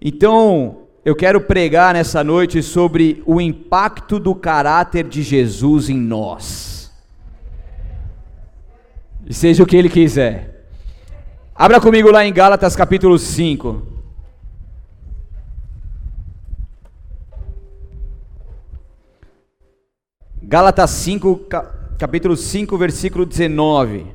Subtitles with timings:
[0.00, 6.90] Então, eu quero pregar nessa noite sobre o impacto do caráter de Jesus em nós.
[9.26, 10.66] E seja o que ele quiser.
[11.54, 13.86] Abra comigo lá em Gálatas capítulo 5.
[20.42, 21.46] Gálatas 5,
[21.98, 24.06] capítulo 5, versículo 19.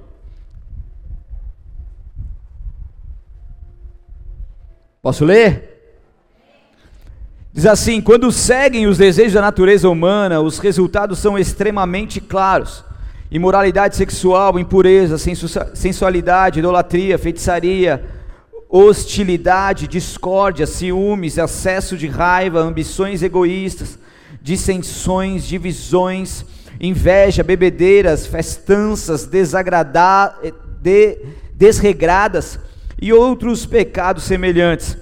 [5.02, 5.75] Posso ler?
[7.56, 12.84] Diz assim: quando seguem os desejos da natureza humana, os resultados são extremamente claros:
[13.32, 15.18] imoralidade sexual, impureza,
[15.74, 18.04] sensualidade, idolatria, feitiçaria,
[18.68, 23.98] hostilidade, discórdia, ciúmes, excesso de raiva, ambições egoístas,
[24.42, 26.44] dissensões, divisões,
[26.78, 30.38] inveja, bebedeiras, festanças, desagradar,
[30.82, 31.20] de,
[31.54, 32.60] desregradas
[33.02, 34.98] e outros pecados semelhantes.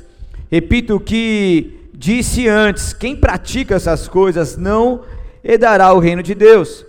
[0.51, 5.03] Repito que disse antes: quem pratica essas coisas não
[5.41, 6.85] herdará o reino de Deus.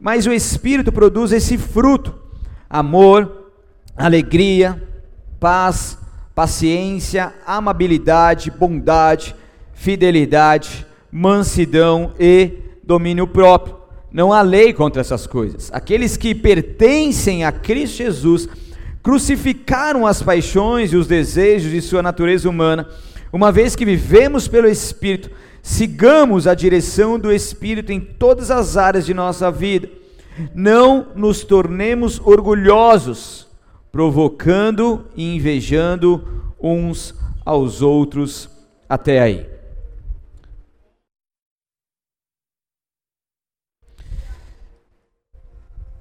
[0.00, 2.14] Mas o Espírito produz esse fruto:
[2.68, 3.50] amor,
[3.94, 4.82] alegria,
[5.38, 5.98] paz,
[6.34, 9.36] paciência, amabilidade, bondade,
[9.74, 12.52] fidelidade, mansidão e
[12.82, 13.76] domínio próprio.
[14.10, 15.68] Não há lei contra essas coisas.
[15.74, 18.48] Aqueles que pertencem a Cristo Jesus
[19.02, 22.88] crucificaram as paixões e os desejos de sua natureza humana
[23.34, 25.28] uma vez que vivemos pelo Espírito,
[25.60, 29.88] sigamos a direção do Espírito em todas as áreas de nossa vida.
[30.54, 33.48] Não nos tornemos orgulhosos,
[33.90, 37.12] provocando e invejando uns
[37.44, 38.48] aos outros
[38.88, 39.46] até aí.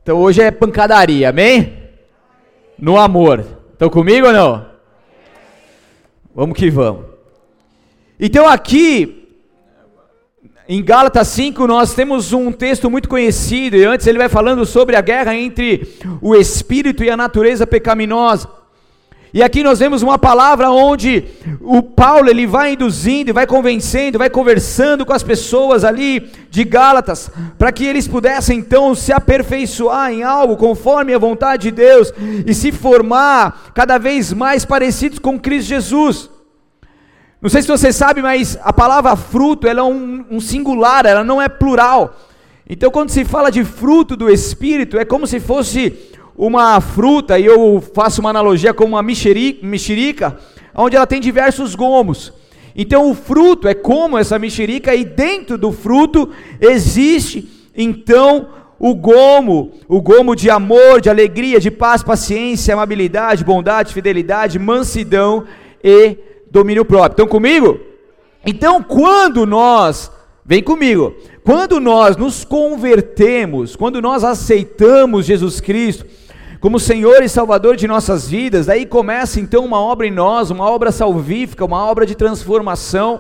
[0.04, 1.90] Então hoje é pancadaria, amém?
[2.78, 3.44] No amor.
[3.72, 4.66] Estão comigo ou não?
[6.36, 7.13] Vamos que vamos.
[8.26, 9.28] Então aqui,
[10.66, 14.96] em Gálatas 5, nós temos um texto muito conhecido, e antes ele vai falando sobre
[14.96, 18.48] a guerra entre o espírito e a natureza pecaminosa.
[19.34, 21.26] E aqui nós vemos uma palavra onde
[21.60, 27.30] o Paulo ele vai induzindo, vai convencendo, vai conversando com as pessoas ali de Gálatas,
[27.58, 32.14] para que eles pudessem então se aperfeiçoar em algo conforme a vontade de Deus
[32.48, 36.30] e se formar cada vez mais parecidos com Cristo Jesus.
[37.44, 41.26] Não sei se você sabe, mas a palavra fruto ela é um, um singular, ela
[41.26, 42.18] não é plural.
[42.70, 45.94] Então, quando se fala de fruto do Espírito, é como se fosse
[46.38, 50.38] uma fruta, e eu faço uma analogia com uma mexerica,
[50.74, 52.32] onde ela tem diversos gomos.
[52.74, 56.30] Então, o fruto é como essa mexerica, e dentro do fruto
[56.62, 58.48] existe, então,
[58.80, 65.44] o gomo, o gomo de amor, de alegria, de paz, paciência, amabilidade, bondade, fidelidade, mansidão
[65.84, 67.14] e domínio próprio.
[67.14, 67.80] Estão comigo?
[68.46, 70.12] Então, quando nós,
[70.46, 76.06] vem comigo, quando nós nos convertemos, quando nós aceitamos Jesus Cristo
[76.62, 80.70] como Senhor e Salvador de nossas vidas, daí começa então uma obra em nós, uma
[80.70, 83.20] obra salvífica, uma obra de transformação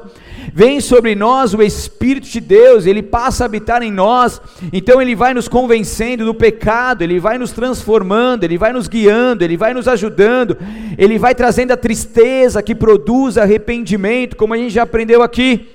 [0.55, 4.39] vem sobre nós o Espírito de Deus, ele passa a habitar em nós,
[4.71, 9.43] então ele vai nos convencendo do pecado, ele vai nos transformando, ele vai nos guiando,
[9.43, 10.55] ele vai nos ajudando,
[10.95, 15.67] ele vai trazendo a tristeza que produz arrependimento, como a gente já aprendeu aqui,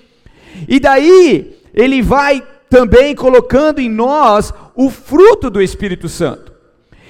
[0.69, 2.41] e daí ele vai
[2.71, 6.53] também colocando em nós o fruto do Espírito Santo.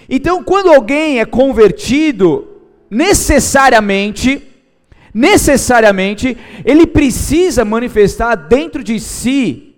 [0.08, 2.48] Então, quando alguém é convertido,
[2.90, 4.47] necessariamente,
[5.12, 9.74] necessariamente, ele precisa manifestar dentro de si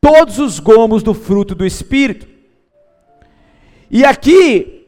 [0.00, 2.26] todos os gomos do fruto do Espírito.
[3.90, 4.86] E aqui,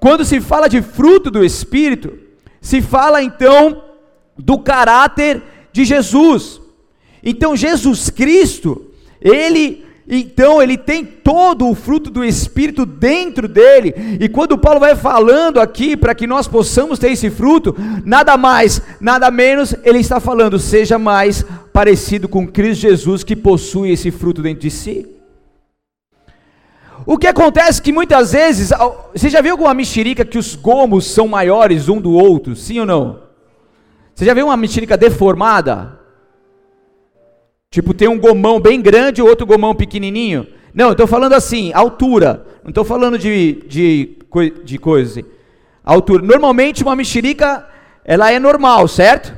[0.00, 2.18] quando se fala de fruto do Espírito,
[2.60, 3.84] se fala então
[4.36, 6.60] do caráter de Jesus.
[7.22, 13.94] Então, Jesus Cristo, ele então ele tem todo o fruto do Espírito dentro dele.
[14.18, 18.82] E quando Paulo vai falando aqui para que nós possamos ter esse fruto, nada mais,
[19.00, 24.42] nada menos, ele está falando, seja mais parecido com Cristo Jesus que possui esse fruto
[24.42, 25.06] dentro de si.
[27.06, 28.70] O que acontece que muitas vezes,
[29.14, 32.86] você já viu alguma mexerica que os gomos são maiores um do outro, sim ou
[32.86, 33.20] não?
[34.12, 35.99] Você já viu uma mexerica deformada?
[37.72, 40.44] Tipo, tem um gomão bem grande e outro gomão pequenininho.
[40.74, 42.44] Não, estou falando assim, altura.
[42.64, 44.16] Não estou falando de, de,
[44.64, 45.24] de coisa.
[45.84, 46.20] Altura.
[46.20, 47.64] Normalmente uma mexerica,
[48.04, 49.32] ela é normal, certo?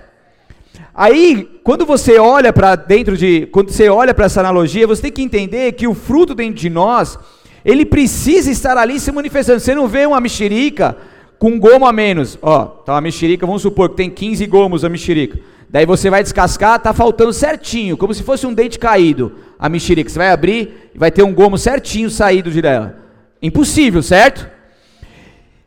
[0.94, 5.12] Aí, quando você olha para dentro de, quando você olha para essa analogia, você tem
[5.12, 7.18] que entender que o fruto dentro de nós,
[7.62, 9.60] ele precisa estar ali se manifestando.
[9.60, 10.96] Você não vê uma mexerica
[11.38, 12.38] com gomo a menos.
[12.40, 15.38] Ó, tá uma mexerica, vamos supor que tem 15 gomos a mexerica.
[15.72, 19.32] Daí você vai descascar, tá faltando certinho, como se fosse um dente caído.
[19.58, 22.98] A mexerica, você vai abrir e vai ter um gomo certinho saído de dela.
[23.40, 24.46] Impossível, certo?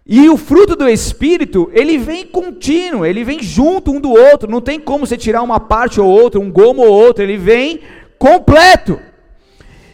[0.05, 4.61] E o fruto do Espírito, ele vem contínuo, ele vem junto um do outro, não
[4.61, 7.79] tem como você tirar uma parte ou outra, um gomo ou outro, ele vem
[8.19, 8.99] completo.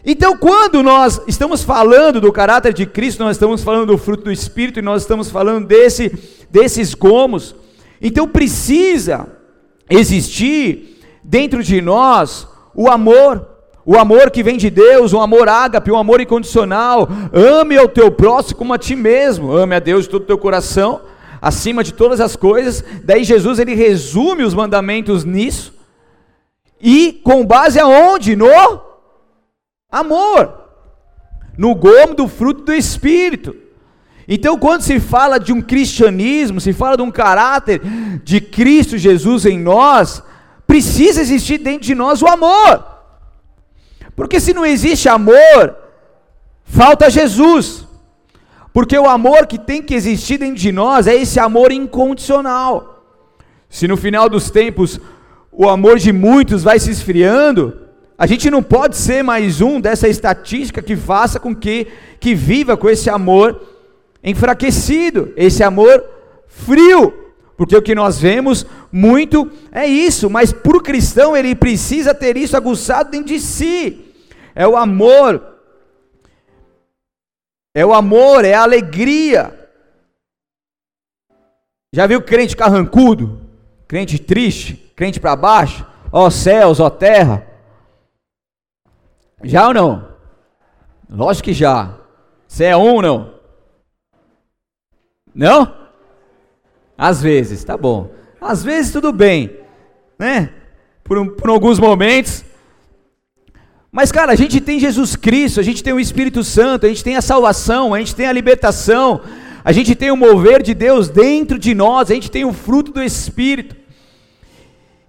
[0.04, 4.32] Então, quando nós estamos falando do caráter de Cristo, nós estamos falando do fruto do
[4.32, 6.12] Espírito e nós estamos falando desse,
[6.50, 7.54] desses gomos,
[7.98, 9.40] então precisa
[9.92, 13.46] existir dentro de nós o amor,
[13.84, 17.08] o amor que vem de Deus, o amor ágape, o amor incondicional.
[17.32, 19.54] Ame ao teu próximo como a ti mesmo.
[19.56, 21.02] Ame a Deus de todo o teu coração,
[21.40, 22.84] acima de todas as coisas.
[23.04, 25.74] Daí Jesus ele resume os mandamentos nisso.
[26.80, 28.34] E com base aonde?
[28.34, 28.48] No
[29.90, 30.60] amor.
[31.56, 33.61] No gomo do fruto do espírito.
[34.34, 37.82] Então, quando se fala de um cristianismo, se fala de um caráter
[38.24, 40.22] de Cristo Jesus em nós,
[40.66, 42.82] precisa existir dentro de nós o amor.
[44.16, 45.76] Porque se não existe amor,
[46.64, 47.86] falta Jesus.
[48.72, 53.04] Porque o amor que tem que existir dentro de nós é esse amor incondicional.
[53.68, 54.98] Se no final dos tempos
[55.52, 57.82] o amor de muitos vai se esfriando,
[58.16, 61.86] a gente não pode ser mais um dessa estatística que faça com que
[62.18, 63.71] que viva com esse amor
[64.22, 66.04] enfraquecido, esse amor
[66.46, 67.12] frio.
[67.56, 72.36] Porque o que nós vemos muito é isso, mas para o cristão ele precisa ter
[72.36, 74.14] isso aguçado dentro de si.
[74.54, 75.52] É o amor,
[77.74, 79.58] é o amor, é a alegria.
[81.94, 83.40] Já viu crente carrancudo?
[83.86, 84.92] Crente triste?
[84.96, 85.86] Crente para baixo?
[86.10, 87.46] Ó céus, ó terra?
[89.44, 90.08] Já ou não?
[91.08, 91.98] Lógico que já.
[92.46, 93.31] Você é um ou não?
[95.34, 95.74] Não?
[96.96, 98.10] Às vezes, tá bom.
[98.40, 99.58] Às vezes tudo bem,
[100.18, 100.50] né?
[101.02, 102.44] Por, por alguns momentos.
[103.90, 107.04] Mas, cara, a gente tem Jesus Cristo, a gente tem o Espírito Santo, a gente
[107.04, 109.20] tem a salvação, a gente tem a libertação,
[109.64, 112.90] a gente tem o mover de Deus dentro de nós, a gente tem o fruto
[112.90, 113.76] do Espírito.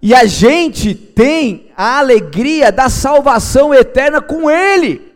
[0.02, 5.14] E a gente tem a alegria da salvação eterna com Ele.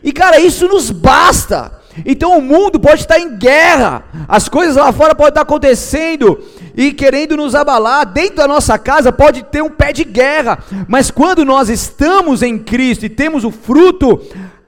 [0.00, 1.77] E, cara, isso nos basta.
[2.04, 6.38] Então o mundo pode estar em guerra, as coisas lá fora podem estar acontecendo
[6.76, 11.10] e querendo nos abalar, dentro da nossa casa pode ter um pé de guerra, mas
[11.10, 14.20] quando nós estamos em Cristo e temos o fruto,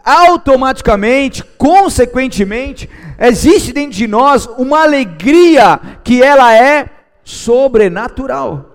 [0.04, 2.88] automaticamente, consequentemente,
[3.18, 6.86] existe dentro de nós uma alegria que ela é
[7.22, 8.69] sobrenatural.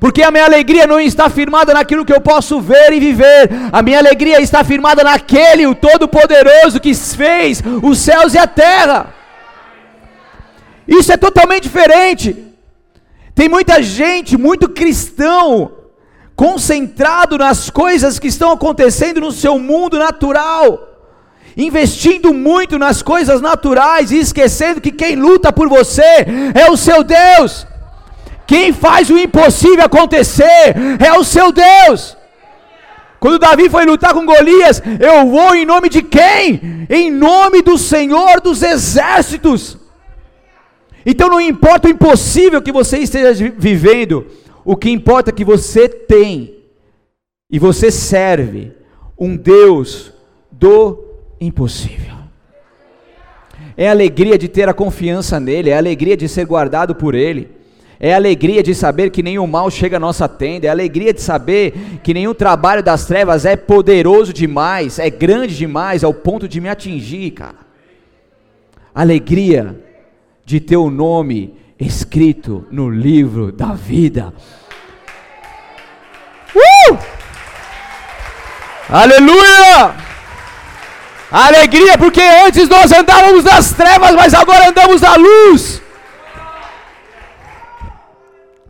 [0.00, 3.82] Porque a minha alegria não está firmada naquilo que eu posso ver e viver, a
[3.82, 9.12] minha alegria está firmada naquele, o Todo-Poderoso, que fez os céus e a terra.
[10.88, 12.50] Isso é totalmente diferente.
[13.34, 15.72] Tem muita gente, muito cristão,
[16.34, 20.88] concentrado nas coisas que estão acontecendo no seu mundo natural,
[21.56, 27.04] investindo muito nas coisas naturais e esquecendo que quem luta por você é o seu
[27.04, 27.66] Deus.
[28.50, 32.16] Quem faz o impossível acontecer é o seu Deus.
[33.20, 36.84] Quando Davi foi lutar com Golias, eu vou em nome de quem?
[36.90, 39.78] Em nome do Senhor dos exércitos.
[41.06, 44.26] Então não importa o impossível que você esteja vivendo,
[44.64, 46.56] o que importa é que você tem
[47.48, 48.72] e você serve
[49.16, 50.12] um Deus
[50.50, 51.04] do
[51.40, 52.16] impossível.
[53.76, 57.14] É a alegria de ter a confiança nele, é a alegria de ser guardado por
[57.14, 57.59] ele
[58.02, 62.00] é alegria de saber que nenhum mal chega à nossa tenda, é alegria de saber
[62.02, 66.70] que nenhum trabalho das trevas é poderoso demais, é grande demais ao ponto de me
[66.70, 67.58] atingir, cara.
[68.94, 69.78] Alegria
[70.46, 74.32] de ter o nome escrito no livro da vida.
[76.56, 76.98] Uh!
[78.88, 79.94] Aleluia!
[81.30, 85.79] Alegria porque antes nós andávamos nas trevas, mas agora andamos na luz.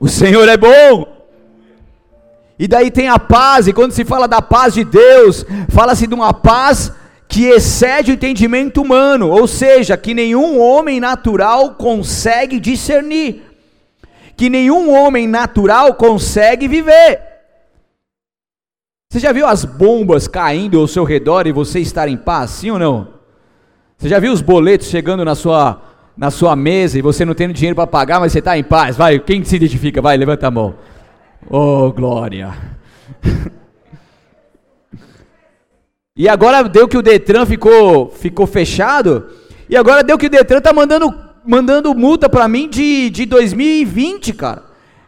[0.00, 1.06] O Senhor é bom.
[2.58, 6.14] E daí tem a paz, e quando se fala da paz de Deus, fala-se de
[6.14, 6.92] uma paz
[7.28, 13.42] que excede o entendimento humano, ou seja, que nenhum homem natural consegue discernir,
[14.36, 17.20] que nenhum homem natural consegue viver.
[19.12, 22.70] Você já viu as bombas caindo ao seu redor e você estar em paz, sim
[22.70, 23.08] ou não?
[23.96, 25.89] Você já viu os boletos chegando na sua
[26.20, 28.94] na sua mesa e você não tem dinheiro para pagar, mas você está em paz.
[28.94, 30.02] Vai, quem se identifica?
[30.02, 30.74] Vai, levanta a mão.
[31.48, 32.52] Oh, glória.
[36.14, 39.28] e agora deu que o Detran ficou, ficou fechado.
[39.66, 41.10] E agora deu que o Detran tá mandando,
[41.42, 44.64] mandando multa para mim de, de 2020, cara.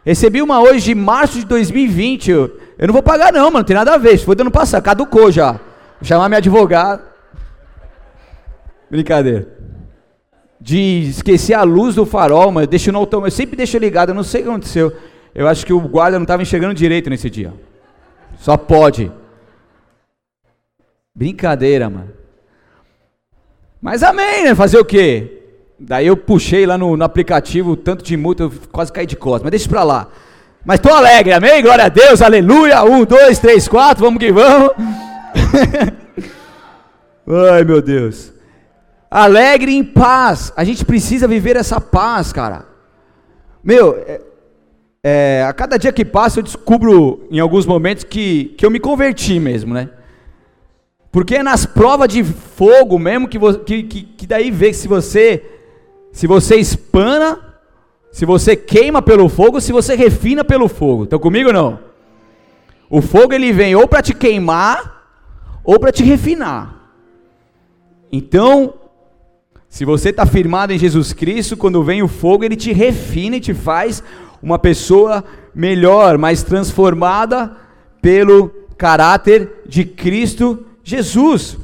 [0.06, 2.30] Recebi uma hoje de março de 2020.
[2.30, 3.58] Eu, eu não vou pagar, não, mano.
[3.58, 4.14] Não tem nada a ver.
[4.14, 4.82] Isso foi do ano passado.
[4.82, 5.52] Caducou já.
[5.52, 7.02] Vou chamar minha advogada.
[8.90, 9.61] Brincadeira.
[10.64, 12.60] De esquecer a luz do farol.
[12.60, 14.10] Eu, deixo no eu sempre deixo ligado.
[14.10, 14.96] Eu não sei o que aconteceu.
[15.34, 17.52] Eu acho que o guarda não estava enxergando direito nesse dia.
[18.38, 19.10] Só pode.
[21.14, 22.10] Brincadeira, mano.
[23.80, 24.54] Mas amém, né?
[24.54, 25.40] Fazer o quê?
[25.78, 29.42] Daí eu puxei lá no, no aplicativo tanto de multa, eu quase caí de costas.
[29.42, 30.06] Mas deixa pra lá.
[30.64, 31.60] Mas tô alegre, amém?
[31.60, 32.84] Glória a Deus, aleluia.
[32.84, 34.70] Um, dois, três, quatro, vamos que vamos.
[37.52, 38.31] Ai, meu Deus.
[39.12, 40.54] Alegre em paz.
[40.56, 42.66] A gente precisa viver essa paz, cara.
[43.62, 44.22] Meu, é,
[45.04, 48.80] é, a cada dia que passa eu descubro em alguns momentos que, que eu me
[48.80, 49.90] converti mesmo, né?
[51.10, 55.44] Porque é nas provas de fogo mesmo que, que, que, que daí vê se você
[56.10, 57.38] se você espana,
[58.10, 61.04] se você queima pelo fogo, se você refina pelo fogo.
[61.04, 61.78] Estão comigo ou não?
[62.88, 65.04] O fogo ele vem ou para te queimar
[65.62, 66.80] ou para te refinar.
[68.10, 68.72] Então,
[69.72, 73.40] se você está firmado em Jesus Cristo, quando vem o fogo, ele te refina e
[73.40, 74.02] te faz
[74.42, 75.24] uma pessoa
[75.54, 77.56] melhor, mais transformada
[78.02, 81.56] pelo caráter de Cristo Jesus.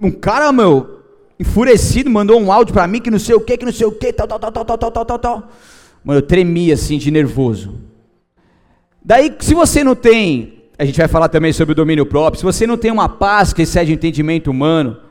[0.00, 1.00] Um cara, meu,
[1.40, 3.92] enfurecido, mandou um áudio para mim que não sei o que, que não sei o
[3.92, 5.48] que, tal, tal, tal, tal, tal, tal, tal, tal.
[6.04, 7.80] Mano, eu tremia assim de nervoso.
[9.04, 12.44] Daí, se você não tem, a gente vai falar também sobre o domínio próprio, se
[12.44, 15.07] você não tem uma paz que excede o entendimento humano,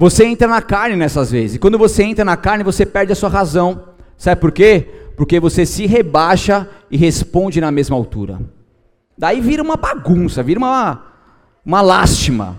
[0.00, 1.56] você entra na carne nessas vezes.
[1.56, 3.84] E quando você entra na carne, você perde a sua razão.
[4.16, 4.88] Sabe por quê?
[5.14, 8.40] Porque você se rebaixa e responde na mesma altura.
[9.18, 11.04] Daí vira uma bagunça, vira uma,
[11.62, 12.56] uma lástima.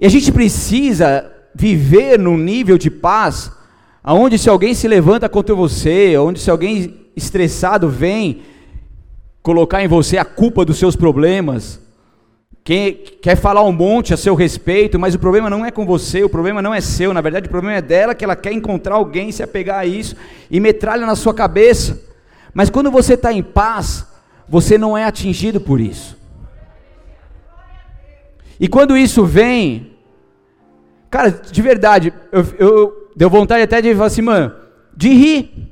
[0.00, 3.52] E a gente precisa viver num nível de paz,
[4.02, 8.42] aonde se alguém se levanta contra você, onde se alguém estressado vem
[9.44, 11.80] colocar em você a culpa dos seus problemas,
[12.68, 16.22] quem quer falar um monte a seu respeito, mas o problema não é com você,
[16.22, 18.96] o problema não é seu, na verdade o problema é dela, que ela quer encontrar
[18.96, 20.14] alguém, se apegar a isso
[20.50, 21.98] e metralha na sua cabeça.
[22.52, 24.06] Mas quando você está em paz,
[24.46, 26.14] você não é atingido por isso.
[28.60, 29.92] E quando isso vem,
[31.08, 34.52] cara, de verdade, eu, eu deu vontade até de falar assim, mano,
[34.94, 35.70] de rir.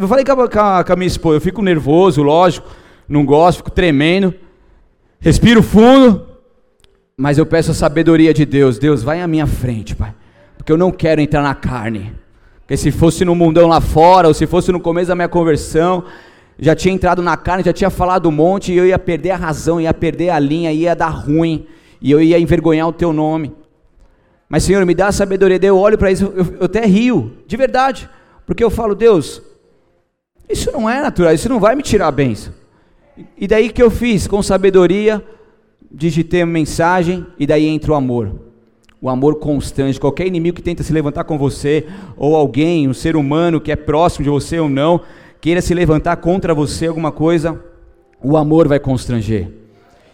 [0.00, 2.68] Eu falei com a, com a minha esposa, eu fico nervoso, lógico,
[3.08, 4.32] não gosto, fico tremendo,
[5.24, 6.26] respiro fundo,
[7.16, 8.78] mas eu peço a sabedoria de Deus.
[8.78, 10.14] Deus, vai à minha frente, Pai,
[10.54, 12.12] porque eu não quero entrar na carne.
[12.60, 16.04] Porque se fosse no mundão lá fora, ou se fosse no começo da minha conversão,
[16.58, 19.36] já tinha entrado na carne, já tinha falado um monte, e eu ia perder a
[19.36, 21.66] razão, ia perder a linha, ia dar ruim,
[22.02, 23.54] e eu ia envergonhar o teu nome.
[24.46, 27.56] Mas Senhor, me dá a sabedoria, eu olho para isso, eu, eu até rio, de
[27.56, 28.10] verdade,
[28.44, 29.40] porque eu falo, Deus,
[30.50, 32.52] isso não é natural, isso não vai me tirar a benção.
[33.38, 34.26] E daí que eu fiz?
[34.26, 35.24] Com sabedoria,
[35.90, 38.40] digitei a mensagem, e daí entra o amor.
[39.00, 40.00] O amor constante.
[40.00, 43.76] Qualquer inimigo que tenta se levantar com você, ou alguém, um ser humano que é
[43.76, 45.00] próximo de você ou não,
[45.40, 47.62] queira se levantar contra você alguma coisa,
[48.22, 49.50] o amor vai constranger.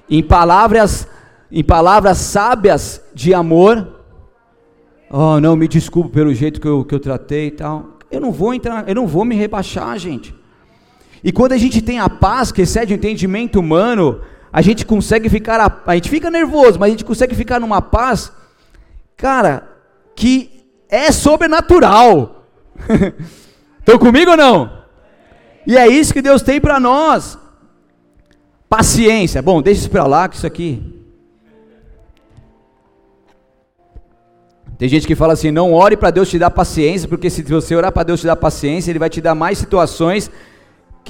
[0.08, 1.06] Em palavras,
[1.50, 3.86] em palavras sábias de amor,
[5.08, 7.98] oh, não, me desculpe pelo jeito que eu, que eu tratei e tal.
[8.10, 10.34] Eu não vou entrar, eu não vou me rebaixar, gente.
[11.22, 14.20] E quando a gente tem a paz que excede o entendimento humano,
[14.52, 17.82] a gente consegue ficar, a, a gente fica nervoso, mas a gente consegue ficar numa
[17.82, 18.32] paz,
[19.16, 19.68] cara,
[20.16, 22.46] que é sobrenatural.
[23.78, 24.80] Estão comigo ou não?
[25.66, 27.38] E é isso que Deus tem para nós.
[28.68, 29.42] Paciência.
[29.42, 31.00] Bom, deixa isso para lá, que isso aqui.
[34.78, 37.76] Tem gente que fala assim: não ore para Deus te dar paciência, porque se você
[37.76, 40.30] orar para Deus te dar paciência, Ele vai te dar mais situações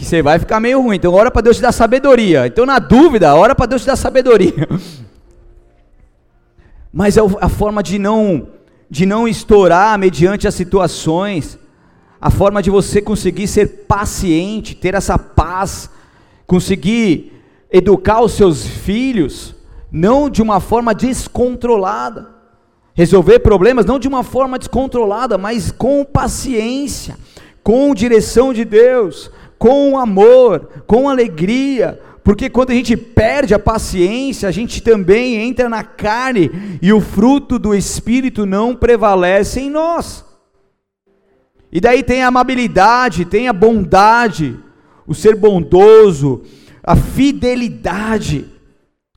[0.01, 0.97] que você vai ficar meio ruim.
[0.97, 2.47] Então, ora para Deus te dar sabedoria.
[2.47, 4.67] Então, na dúvida, ora para Deus te dar sabedoria.
[6.91, 8.49] Mas é a forma de não,
[8.89, 11.59] de não estourar mediante as situações
[12.19, 15.89] a forma de você conseguir ser paciente, ter essa paz,
[16.47, 17.33] conseguir
[17.71, 19.55] educar os seus filhos,
[19.91, 22.29] não de uma forma descontrolada,
[22.95, 27.17] resolver problemas não de uma forma descontrolada, mas com paciência,
[27.63, 34.49] com direção de Deus, com amor, com alegria, porque quando a gente perde a paciência,
[34.49, 40.25] a gente também entra na carne e o fruto do Espírito não prevalece em nós.
[41.71, 44.59] E daí tem a amabilidade, tem a bondade,
[45.07, 46.41] o ser bondoso,
[46.83, 48.47] a fidelidade.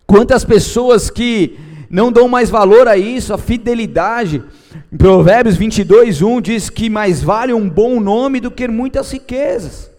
[0.06, 1.58] Quantas pessoas que
[1.90, 4.44] não dão mais valor a isso, a fidelidade.
[4.92, 9.93] Em Provérbios 22, 1 diz que mais vale um bom nome do que muitas riquezas.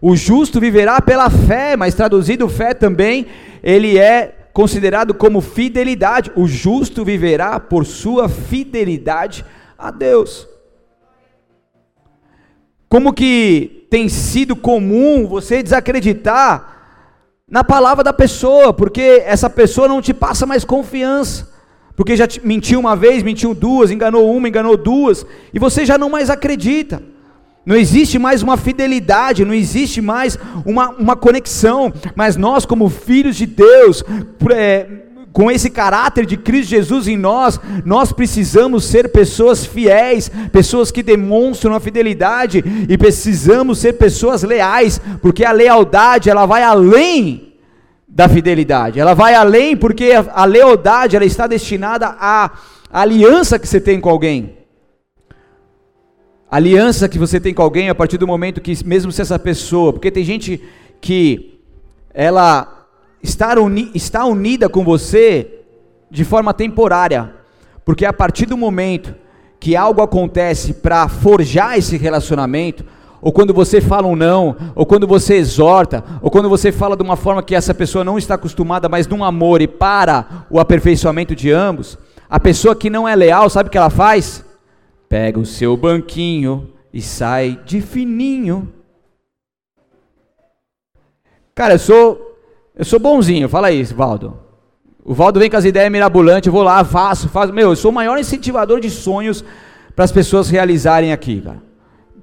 [0.00, 3.26] O justo viverá pela fé, mas traduzido fé também,
[3.62, 6.32] ele é considerado como fidelidade.
[6.34, 9.44] O justo viverá por sua fidelidade
[9.78, 10.48] a Deus.
[12.88, 16.78] Como que tem sido comum você desacreditar
[17.48, 21.50] na palavra da pessoa, porque essa pessoa não te passa mais confiança.
[21.94, 26.08] Porque já mentiu uma vez, mentiu duas, enganou uma, enganou duas, e você já não
[26.08, 27.02] mais acredita.
[27.64, 33.36] Não existe mais uma fidelidade, não existe mais uma, uma conexão, mas nós, como filhos
[33.36, 34.02] de Deus,
[34.50, 34.86] é,
[35.32, 41.02] com esse caráter de Cristo Jesus em nós, nós precisamos ser pessoas fiéis, pessoas que
[41.02, 47.54] demonstram a fidelidade e precisamos ser pessoas leais, porque a lealdade ela vai além
[48.08, 48.98] da fidelidade.
[48.98, 52.50] Ela vai além porque a lealdade ela está destinada à
[52.90, 54.59] aliança que você tem com alguém.
[56.50, 59.92] Aliança que você tem com alguém a partir do momento que mesmo se essa pessoa,
[59.92, 60.60] porque tem gente
[61.00, 61.60] que
[62.12, 62.88] ela
[63.22, 65.60] estar uni, está unida com você
[66.10, 67.32] de forma temporária,
[67.84, 69.14] porque a partir do momento
[69.60, 72.84] que algo acontece para forjar esse relacionamento,
[73.22, 77.02] ou quando você fala um não, ou quando você exorta, ou quando você fala de
[77.04, 81.36] uma forma que essa pessoa não está acostumada, mas num amor e para o aperfeiçoamento
[81.36, 81.96] de ambos,
[82.28, 84.49] a pessoa que não é leal, sabe o que ela faz?
[85.10, 88.72] Pega o seu banquinho e sai de fininho.
[91.52, 92.30] Cara, eu sou
[92.76, 94.38] eu sou bonzinho, fala isso, Valdo.
[95.04, 97.52] O Valdo vem com as ideias mirabolantes, eu vou lá, faço, faço.
[97.52, 99.44] Meu, eu sou o maior incentivador de sonhos
[99.96, 101.60] para as pessoas realizarem aqui, cara.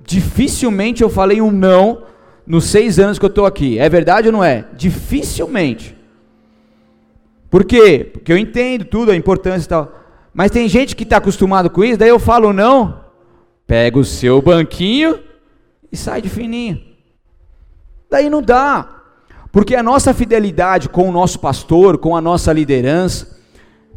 [0.05, 2.03] Dificilmente eu falei um não
[2.45, 3.77] nos seis anos que eu estou aqui.
[3.77, 4.65] É verdade ou não é?
[4.77, 5.93] Dificilmente.
[7.49, 8.09] Por quê?
[8.13, 9.93] Porque eu entendo tudo, a importância e tal.
[10.37, 13.01] Mas tem gente que está acostumado com isso, daí eu falo não,
[13.65, 15.17] pega o seu banquinho
[15.91, 16.79] e sai de fininho.
[18.07, 18.87] Daí não dá.
[19.51, 23.35] Porque a nossa fidelidade com o nosso pastor, com a nossa liderança,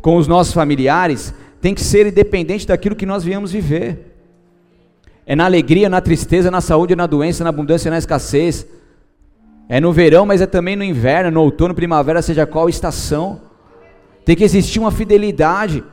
[0.00, 4.16] com os nossos familiares, tem que ser independente daquilo que nós viemos viver.
[5.26, 8.66] É na alegria, na tristeza, na saúde, na doença, na abundância, na escassez.
[9.68, 13.42] É no verão, mas é também no inverno, no outono, primavera, seja qual estação.
[14.24, 15.85] Tem que existir uma fidelidade.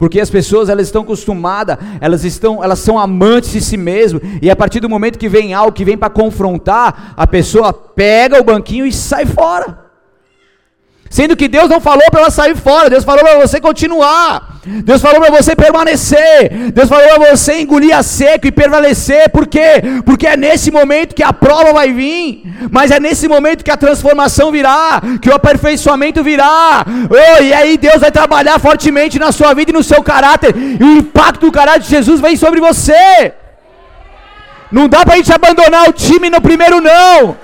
[0.00, 4.50] Porque as pessoas elas estão acostumadas, elas estão, elas são amantes de si mesmo, e
[4.50, 8.44] a partir do momento que vem algo que vem para confrontar, a pessoa pega o
[8.44, 9.89] banquinho e sai fora.
[11.10, 15.02] Sendo que Deus não falou para ela sair fora, Deus falou para você continuar, Deus
[15.02, 19.82] falou para você permanecer, Deus falou para você engolir a seco e permanecer, por quê?
[20.06, 23.76] Porque é nesse momento que a prova vai vir, mas é nesse momento que a
[23.76, 29.52] transformação virá, que o aperfeiçoamento virá, oh, e aí Deus vai trabalhar fortemente na sua
[29.52, 33.34] vida e no seu caráter, e o impacto do caráter de Jesus vem sobre você.
[34.70, 37.36] Não dá para a gente abandonar o time no primeiro não.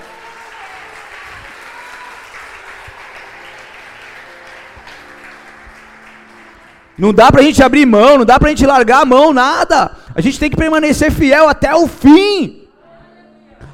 [6.97, 9.31] Não dá para a gente abrir mão, não dá para a gente largar a mão,
[9.31, 9.91] nada.
[10.15, 12.63] A gente tem que permanecer fiel até o fim.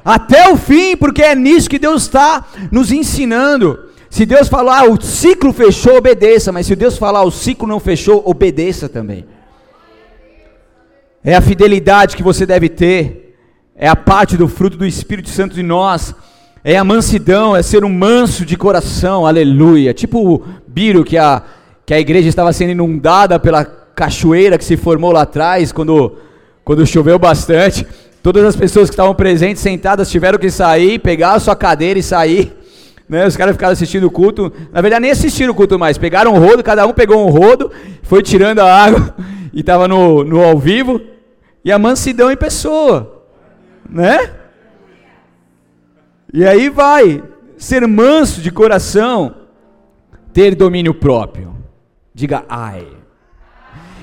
[0.04, 3.88] Até o fim, porque é nisso que Deus está nos ensinando.
[4.10, 6.52] Se Deus falar, ah, o ciclo fechou, obedeça.
[6.52, 9.24] Mas se Deus falar, o ciclo não fechou, obedeça também.
[11.24, 13.34] É a fidelidade que você deve ter.
[13.74, 16.14] É a parte do fruto do Espírito Santo de nós.
[16.62, 19.26] É a mansidão, é ser um manso de coração.
[19.26, 19.94] Aleluia.
[19.94, 21.42] Tipo o Biro que a
[21.86, 26.16] que a igreja estava sendo inundada pela cachoeira que se formou lá atrás, quando,
[26.64, 27.86] quando choveu bastante.
[28.22, 32.02] Todas as pessoas que estavam presentes, sentadas, tiveram que sair, pegar a sua cadeira e
[32.02, 32.56] sair.
[33.08, 33.26] Né?
[33.26, 34.52] Os caras ficaram assistindo o culto.
[34.72, 35.98] Na verdade, nem assistiram o culto mais.
[35.98, 37.70] Pegaram um rodo, cada um pegou um rodo,
[38.02, 39.14] foi tirando a água
[39.52, 41.00] e estava no, no ao vivo.
[41.62, 43.24] E a mansidão em pessoa.
[43.88, 44.30] Né?
[46.32, 47.22] E aí vai.
[47.56, 49.34] Ser manso de coração,
[50.32, 51.54] ter domínio próprio.
[52.14, 52.86] Diga ai.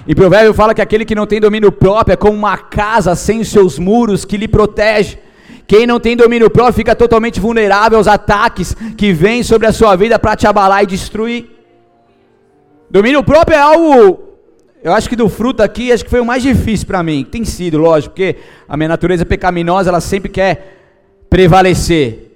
[0.05, 3.43] E provérbio fala que aquele que não tem domínio próprio é como uma casa sem
[3.43, 5.17] seus muros que lhe protege.
[5.65, 9.95] Quem não tem domínio próprio fica totalmente vulnerável aos ataques que vêm sobre a sua
[9.95, 11.49] vida para te abalar e destruir.
[12.89, 14.19] Domínio próprio é algo,
[14.83, 17.23] eu acho que do fruto aqui, acho que foi o mais difícil para mim.
[17.23, 18.35] Tem sido, lógico, porque
[18.67, 20.77] a minha natureza pecaminosa, ela sempre quer
[21.29, 22.31] prevalecer.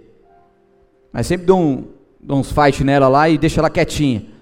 [1.12, 1.84] Mas sempre dou, um,
[2.22, 4.35] dou uns fight nela lá e deixo ela quietinha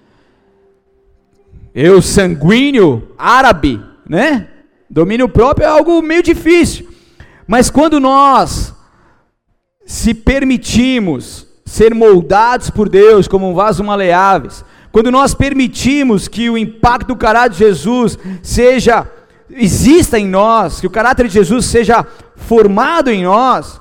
[1.74, 4.48] eu sanguíneo, árabe, né?
[4.88, 6.88] Domínio próprio é algo meio difícil.
[7.46, 8.72] Mas quando nós
[9.84, 16.56] se permitimos ser moldados por Deus como um vaso maleáveis, quando nós permitimos que o
[16.56, 19.10] impacto do caráter de Jesus seja
[19.50, 22.06] exista em nós, que o caráter de Jesus seja
[22.36, 23.80] formado em nós,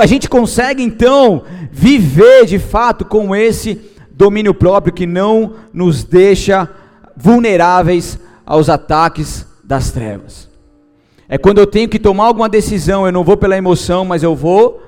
[0.00, 6.68] a gente consegue então viver de fato com esse domínio próprio que não nos deixa
[7.18, 10.48] vulneráveis aos ataques das trevas.
[11.28, 14.34] É quando eu tenho que tomar alguma decisão, eu não vou pela emoção, mas eu
[14.34, 14.82] vou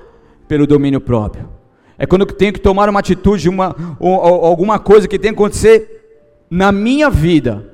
[0.47, 1.49] pelo domínio próprio.
[1.97, 5.31] É quando eu tenho que tomar uma atitude, uma, ou, ou, alguma coisa que tem
[5.31, 7.69] que acontecer na minha vida.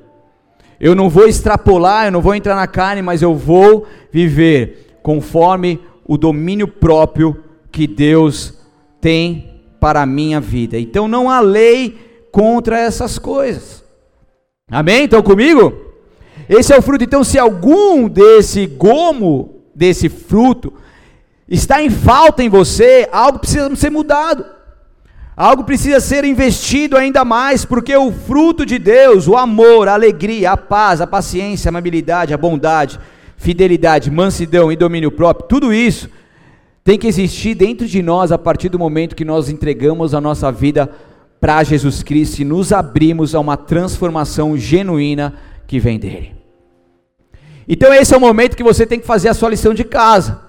[0.78, 5.80] Eu não vou extrapolar, eu não vou entrar na carne, mas eu vou viver conforme
[6.06, 7.42] o domínio próprio
[7.72, 8.58] que Deus
[9.00, 10.78] tem para a minha vida.
[10.78, 11.98] Então não há lei
[12.30, 13.87] contra essas coisas.
[14.70, 15.04] Amém?
[15.04, 15.72] Estão comigo?
[16.48, 17.04] Esse é o fruto.
[17.04, 20.72] Então, se algum desse gomo, desse fruto,
[21.48, 24.44] está em falta em você, algo precisa ser mudado.
[25.36, 30.50] Algo precisa ser investido ainda mais, porque o fruto de Deus, o amor, a alegria,
[30.50, 32.98] a paz, a paciência, a amabilidade, a bondade,
[33.36, 36.10] fidelidade, mansidão e domínio próprio, tudo isso
[36.82, 40.50] tem que existir dentro de nós a partir do momento que nós entregamos a nossa
[40.50, 40.90] vida
[41.40, 45.34] para Jesus Cristo e nos abrimos a uma transformação genuína
[45.66, 46.34] que vem dele.
[47.68, 50.40] Então esse é o momento que você tem que fazer a sua lição de casa.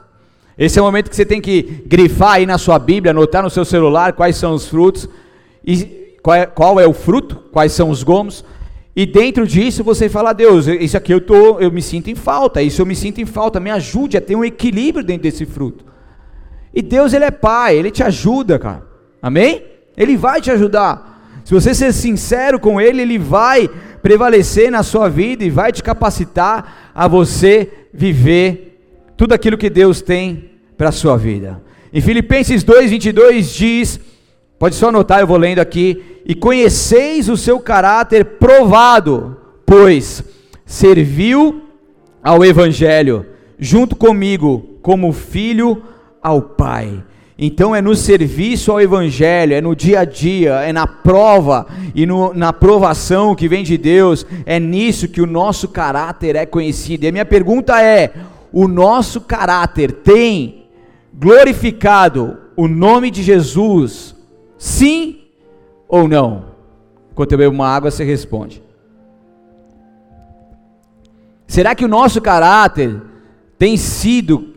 [0.58, 3.49] Esse é o momento que você tem que grifar aí na sua Bíblia, anotar no
[3.49, 5.08] seu celular quais são os frutos
[5.65, 8.43] e qual é, qual é o fruto, quais são os gomos,
[8.95, 12.62] e dentro disso você fala, Deus, isso aqui eu, tô, eu me sinto em falta,
[12.62, 15.86] isso eu me sinto em falta, me ajude a ter um equilíbrio dentro desse fruto.
[16.73, 18.86] E Deus, Ele é Pai, Ele te ajuda, cara.
[19.21, 19.63] Amém?
[19.99, 21.41] Ele vai te ajudar.
[21.43, 23.69] Se você ser sincero com Ele, Ele vai
[24.01, 28.79] prevalecer na sua vida e vai te capacitar a você viver
[29.17, 31.62] tudo aquilo que Deus tem para a sua vida.
[31.91, 33.99] Em Filipenses 2,22 diz:
[34.57, 36.21] Pode só anotar, eu vou lendo aqui.
[36.25, 40.23] E conheceis o seu caráter provado, pois
[40.65, 41.63] serviu
[42.23, 43.25] ao Evangelho,
[43.57, 45.81] junto comigo, como filho
[46.21, 47.03] ao Pai.
[47.41, 52.06] Então é no serviço ao Evangelho, é no dia a dia, é na prova e
[52.06, 57.06] no, na provação que vem de Deus, é nisso que o nosso caráter é conhecido.
[57.06, 58.13] E a minha pergunta é:
[58.52, 60.65] o nosso caráter tem
[61.13, 64.19] glorificado o nome de Jesus
[64.60, 65.21] Sim
[65.88, 66.49] ou não?
[67.13, 68.62] Enquanto eu bebo uma água, você responde.
[71.47, 73.02] Será que o nosso caráter
[73.58, 74.48] tem sido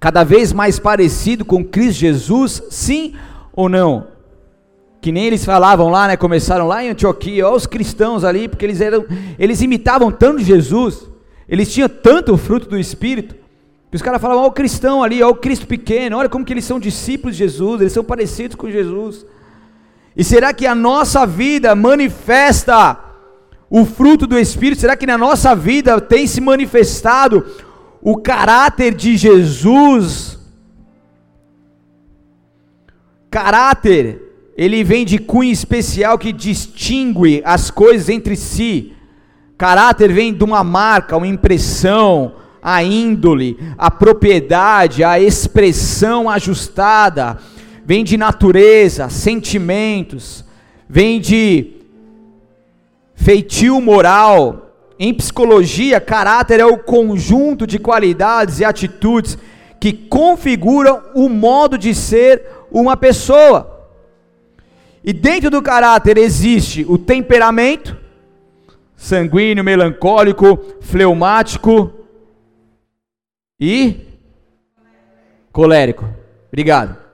[0.00, 2.62] cada vez mais parecido com Cristo Jesus?
[2.70, 3.14] Sim
[3.52, 4.08] ou não?
[5.00, 6.16] Que nem eles falavam lá, né?
[6.16, 9.04] Começaram lá em Antioquia, olha os cristãos ali, porque eles eram,
[9.38, 11.08] eles imitavam tanto Jesus,
[11.48, 13.34] eles tinham tanto o fruto do Espírito,
[13.92, 16.66] os caras falavam, olha o cristão ali, olha o Cristo pequeno, olha como que eles
[16.66, 19.24] são discípulos de Jesus, eles são parecidos com Jesus.
[20.14, 22.98] E será que a nossa vida manifesta
[23.70, 24.80] o fruto do Espírito?
[24.80, 27.46] Será que na nossa vida tem se manifestado
[28.00, 30.38] o caráter de Jesus?
[33.30, 34.22] Caráter,
[34.56, 38.92] ele vem de cunho especial que distingue as coisas entre si.
[39.58, 47.38] Caráter vem de uma marca, uma impressão, a índole, a propriedade, a expressão ajustada,
[47.84, 50.44] vem de natureza, sentimentos,
[50.88, 51.74] vem de
[53.14, 54.65] feitio moral.
[54.98, 59.36] Em psicologia, caráter é o conjunto de qualidades e atitudes
[59.78, 63.90] que configuram o modo de ser uma pessoa.
[65.04, 67.96] E dentro do caráter existe o temperamento,
[68.96, 71.92] sanguíneo, melancólico, fleumático,
[73.58, 73.96] e
[75.52, 76.08] colérico.
[76.48, 77.05] Obrigado.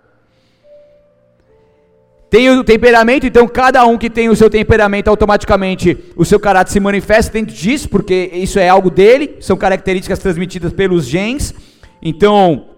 [2.32, 6.72] Tem o temperamento, então cada um que tem o seu temperamento, automaticamente o seu caráter
[6.72, 11.54] se manifesta dentro disso, porque isso é algo dele, são características transmitidas pelos genes.
[12.00, 12.68] Então,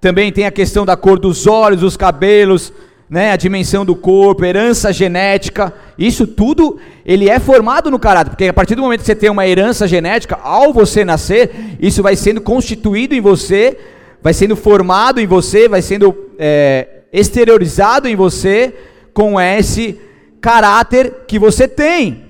[0.00, 2.72] também tem a questão da cor dos olhos, dos cabelos,
[3.08, 8.48] né, a dimensão do corpo, herança genética, isso tudo ele é formado no caráter, porque
[8.48, 12.16] a partir do momento que você tem uma herança genética, ao você nascer, isso vai
[12.16, 13.78] sendo constituído em você,
[14.20, 18.74] vai sendo formado em você, vai sendo é, exteriorizado em você
[19.12, 19.98] com esse
[20.40, 22.24] caráter que você tem,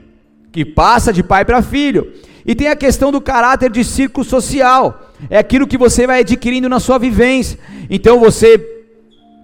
[0.52, 2.12] que passa de pai para filho.
[2.44, 6.68] E tem a questão do caráter de círculo social, é aquilo que você vai adquirindo
[6.68, 7.58] na sua vivência.
[7.88, 8.58] Então você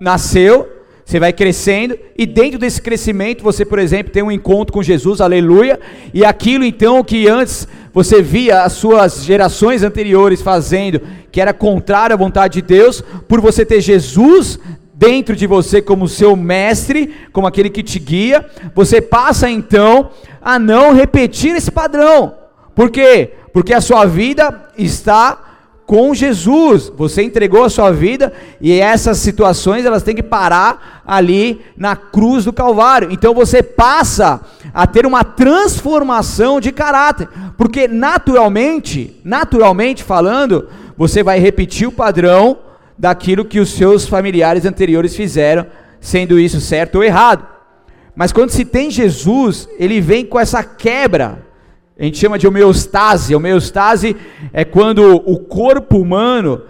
[0.01, 0.68] nasceu,
[1.05, 5.20] você vai crescendo e dentro desse crescimento você, por exemplo, tem um encontro com Jesus,
[5.20, 5.79] aleluia,
[6.12, 12.14] e aquilo então que antes você via as suas gerações anteriores fazendo, que era contrário
[12.14, 14.59] à vontade de Deus, por você ter Jesus
[14.97, 20.59] dentro de você como seu mestre, como aquele que te guia, você passa então a
[20.59, 22.35] não repetir esse padrão.
[22.75, 23.35] Por quê?
[23.53, 25.39] Porque a sua vida está
[25.85, 26.91] com Jesus.
[26.97, 32.47] Você entregou a sua vida e essas situações elas têm que parar ali na cruz
[32.47, 33.13] do Calvário.
[33.13, 34.41] Então você passa
[34.73, 42.65] a ter uma transformação de caráter, porque naturalmente, naturalmente falando, você vai repetir o padrão
[42.99, 45.67] daquilo que os seus familiares anteriores fizeram,
[46.01, 47.47] sendo isso certo ou errado.
[48.15, 51.45] Mas quando se tem Jesus, ele vem com essa quebra.
[51.99, 53.35] A gente chama de homeostase.
[53.35, 54.17] Homeostase
[54.53, 56.63] é quando o corpo humano,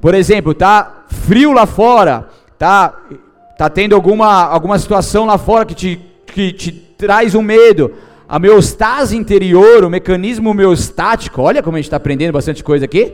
[0.00, 2.94] por exemplo, tá frio lá fora, tá
[3.56, 7.92] tá tendo alguma alguma situação lá fora que te que te traz um medo.
[8.26, 13.12] A homeostase interior, o mecanismo homeostático, olha como a gente está aprendendo bastante coisa aqui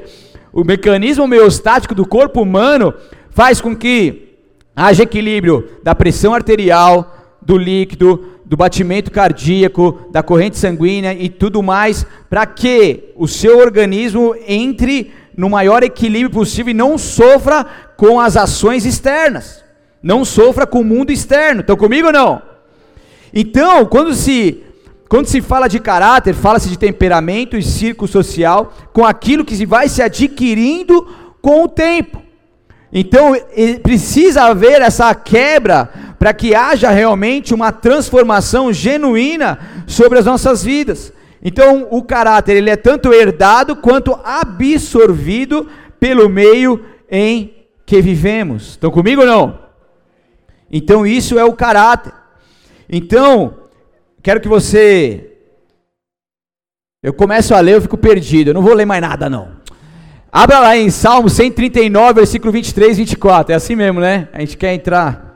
[0.53, 2.93] o mecanismo homeostático do corpo humano
[3.31, 4.37] faz com que
[4.75, 11.63] haja equilíbrio da pressão arterial, do líquido, do batimento cardíaco, da corrente sanguínea e tudo
[11.63, 17.65] mais, para que o seu organismo entre no maior equilíbrio possível e não sofra
[17.97, 19.65] com as ações externas,
[20.03, 21.61] não sofra com o mundo externo.
[21.61, 22.43] Estão comigo ou não?
[23.33, 24.65] Então, quando se
[25.11, 29.67] quando se fala de caráter, fala-se de temperamento e círculo social, com aquilo que se
[29.67, 31.05] vai se adquirindo
[31.43, 32.23] com o tempo.
[32.93, 33.33] Então,
[33.83, 41.13] precisa haver essa quebra para que haja realmente uma transformação genuína sobre as nossas vidas.
[41.43, 45.67] Então, o caráter ele é tanto herdado quanto absorvido
[45.99, 47.53] pelo meio em
[47.85, 48.71] que vivemos.
[48.71, 49.59] Estão comigo ou não?
[50.71, 52.13] Então, isso é o caráter.
[52.89, 53.57] Então,
[54.23, 55.39] Quero que você.
[57.03, 58.51] Eu começo a ler, eu fico perdido.
[58.51, 59.57] Eu não vou ler mais nada, não.
[60.31, 63.53] Abra lá em Salmo 139, versículo 23 e 24.
[63.53, 64.29] É assim mesmo, né?
[64.33, 65.31] A gente quer entrar.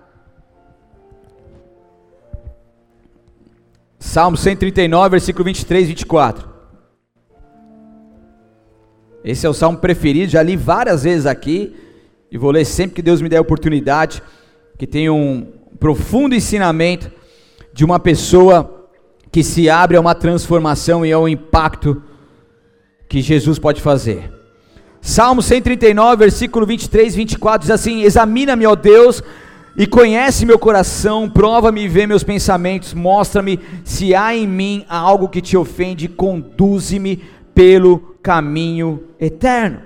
[3.99, 6.55] Salmo 139, versículo 23 e 24.
[9.25, 11.75] Esse é o salmo preferido, já li várias vezes aqui.
[12.31, 14.23] E vou ler sempre que Deus me der a oportunidade.
[14.79, 15.47] Que tem um
[15.81, 17.11] profundo ensinamento
[17.75, 18.89] de uma pessoa
[19.33, 22.01] que se abre a uma transformação e ao impacto
[23.09, 24.33] que Jesus pode fazer.
[25.01, 29.21] Salmo 139, versículo 23 e 24 diz assim: Examina-me, ó Deus,
[29.77, 35.29] e conhece meu coração, prova-me e vê meus pensamentos, mostra-me se há em mim algo
[35.29, 39.81] que te ofende, conduze-me pelo caminho eterno.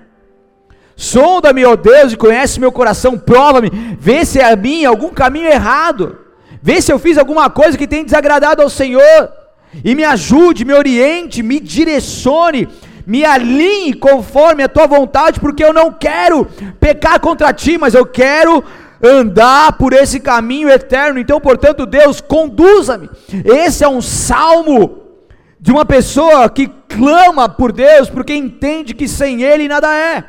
[0.94, 5.46] Sonda-me, ó Deus, e conhece meu coração, prova-me, vê se há em mim algum caminho
[5.46, 6.27] errado
[6.62, 9.32] Vê se eu fiz alguma coisa que tem desagradado ao Senhor.
[9.84, 12.68] E me ajude, me oriente, me direcione,
[13.06, 16.46] me alinhe conforme a tua vontade, porque eu não quero
[16.80, 18.64] pecar contra ti, mas eu quero
[19.02, 21.18] andar por esse caminho eterno.
[21.18, 23.08] Então, portanto, Deus, conduza-me.
[23.44, 25.02] Esse é um salmo
[25.60, 30.24] de uma pessoa que clama por Deus, porque entende que sem Ele nada é.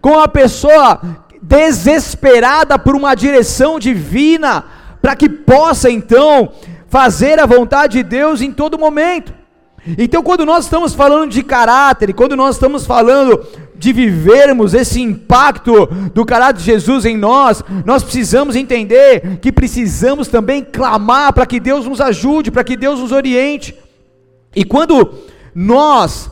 [0.00, 1.00] Com uma pessoa
[1.40, 4.64] desesperada por uma direção divina,
[5.00, 6.52] para que possa então
[6.88, 9.32] fazer a vontade de Deus em todo momento.
[9.96, 15.86] Então, quando nós estamos falando de caráter, quando nós estamos falando de vivermos esse impacto
[16.12, 21.60] do caráter de Jesus em nós, nós precisamos entender que precisamos também clamar para que
[21.60, 23.74] Deus nos ajude, para que Deus nos oriente.
[24.54, 25.14] E quando
[25.54, 26.30] nós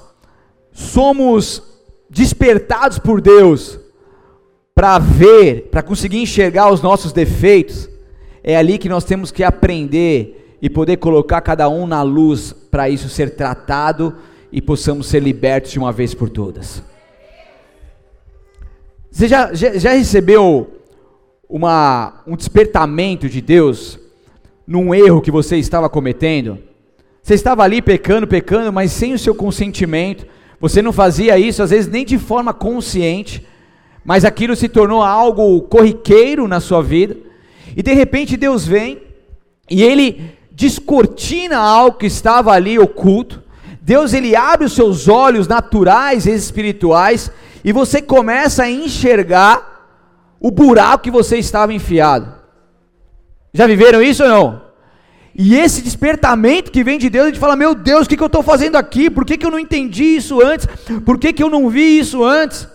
[0.73, 1.63] somos
[2.11, 3.79] despertados por Deus
[4.75, 7.89] para ver, para conseguir enxergar os nossos defeitos,
[8.47, 12.89] é ali que nós temos que aprender e poder colocar cada um na luz para
[12.89, 14.15] isso ser tratado
[14.53, 16.81] e possamos ser libertos de uma vez por todas.
[19.11, 20.71] Você já, já, já recebeu
[21.49, 23.99] uma, um despertamento de Deus
[24.65, 26.61] num erro que você estava cometendo?
[27.21, 30.25] Você estava ali pecando, pecando, mas sem o seu consentimento.
[30.61, 33.45] Você não fazia isso, às vezes, nem de forma consciente,
[34.05, 37.26] mas aquilo se tornou algo corriqueiro na sua vida.
[37.77, 39.03] E de repente Deus vem
[39.71, 43.43] e ele descortina algo que estava ali oculto.
[43.83, 47.31] Deus ele abre os seus olhos naturais e espirituais
[47.63, 49.77] e você começa a enxergar
[50.41, 52.35] o buraco que você estava enfiado.
[53.53, 54.67] Já viveram isso ou não?
[55.39, 58.23] E esse despertamento que vem de Deus, a gente fala: Meu Deus, o que, que
[58.23, 59.11] eu estou fazendo aqui?
[59.11, 60.67] Por que, que eu não entendi isso antes?
[61.05, 62.67] Por que, que eu não vi isso antes?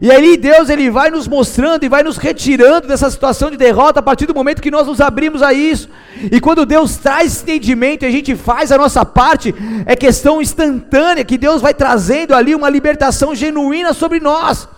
[0.00, 4.00] E aí Deus ele vai nos mostrando e vai nos retirando dessa situação de derrota
[4.00, 5.88] a partir do momento que nós nos abrimos a isso.
[6.30, 9.54] E quando Deus traz entendimento e a gente faz a nossa parte,
[9.86, 14.68] é questão instantânea que Deus vai trazendo ali uma libertação genuína sobre nós.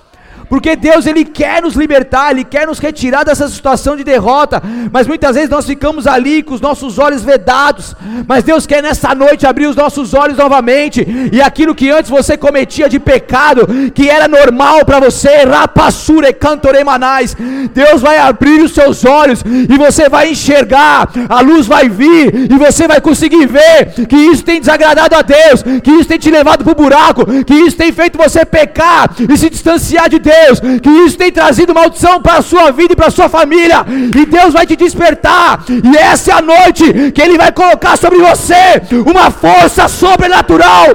[0.48, 5.06] Porque Deus ele quer nos libertar, ele quer nos retirar dessa situação de derrota, mas
[5.06, 7.94] muitas vezes nós ficamos ali com os nossos olhos vedados,
[8.26, 12.36] mas Deus quer nessa noite abrir os nossos olhos novamente, e aquilo que antes você
[12.36, 17.36] cometia de pecado, que era normal para você, rapassure cantoremanais,
[17.72, 22.56] Deus vai abrir os seus olhos e você vai enxergar, a luz vai vir e
[22.56, 26.64] você vai conseguir ver que isso tem desagradado a Deus, que isso tem te levado
[26.64, 30.37] para o buraco, que isso tem feito você pecar e se distanciar de Deus,
[30.82, 34.26] que isso tem trazido maldição para a sua vida e para a sua família, e
[34.26, 38.82] Deus vai te despertar, e essa é a noite que Ele vai colocar sobre você
[39.04, 40.86] uma força sobrenatural,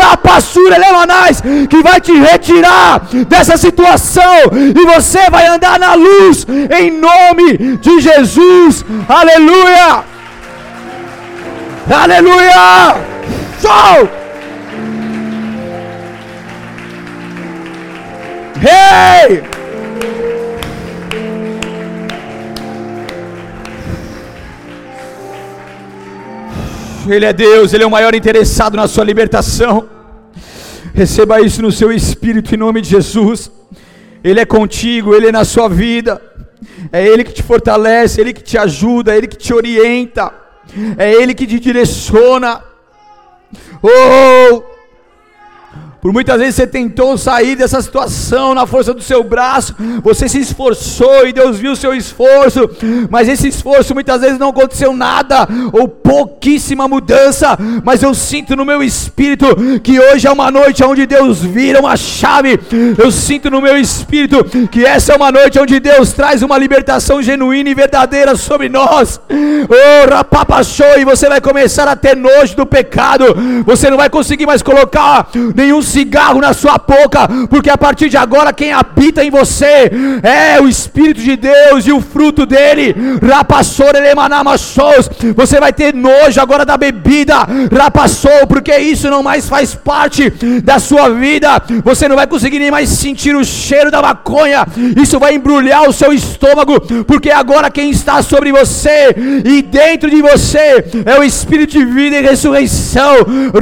[0.00, 6.46] rapassura leonais, que vai te retirar dessa situação, e você vai andar na luz,
[6.78, 10.04] em nome de Jesus, aleluia!
[11.90, 12.94] Aleluia!
[13.60, 14.19] Show!
[18.62, 19.42] Hey!
[27.08, 29.88] Ele é Deus, Ele é o maior interessado na sua libertação.
[30.94, 33.50] Receba isso no seu espírito em nome de Jesus.
[34.22, 36.20] Ele é contigo, Ele é na sua vida.
[36.92, 40.32] É Ele que te fortalece, é Ele que te ajuda, é Ele que te orienta,
[40.98, 42.62] é Ele que te direciona.
[43.82, 44.69] Oh!
[46.00, 50.38] Por muitas vezes você tentou sair dessa situação na força do seu braço, você se
[50.38, 52.70] esforçou e Deus viu o seu esforço,
[53.10, 57.58] mas esse esforço muitas vezes não aconteceu nada ou pouquíssima mudança.
[57.84, 59.46] Mas eu sinto no meu espírito
[59.82, 62.58] que hoje é uma noite onde Deus vira uma chave.
[62.96, 67.22] Eu sinto no meu espírito que essa é uma noite onde Deus traz uma libertação
[67.22, 69.20] genuína e verdadeira sobre nós.
[69.30, 73.24] Oh, rapapachou, e você vai começar a ter nojo do pecado,
[73.64, 78.16] você não vai conseguir mais colocar nenhum cigarro na sua boca, porque a partir de
[78.16, 79.90] agora quem habita em você
[80.22, 82.94] é o Espírito de Deus e o fruto dele.
[83.22, 83.86] Rapassou,
[85.34, 90.30] você vai ter nojo agora da bebida, rapassou, porque isso não mais faz parte
[90.62, 91.62] da sua vida.
[91.84, 94.66] Você não vai conseguir nem mais sentir o cheiro da maconha.
[95.00, 100.22] Isso vai embrulhar o seu estômago, porque agora quem está sobre você e dentro de
[100.22, 103.14] você é o Espírito de vida e ressurreição.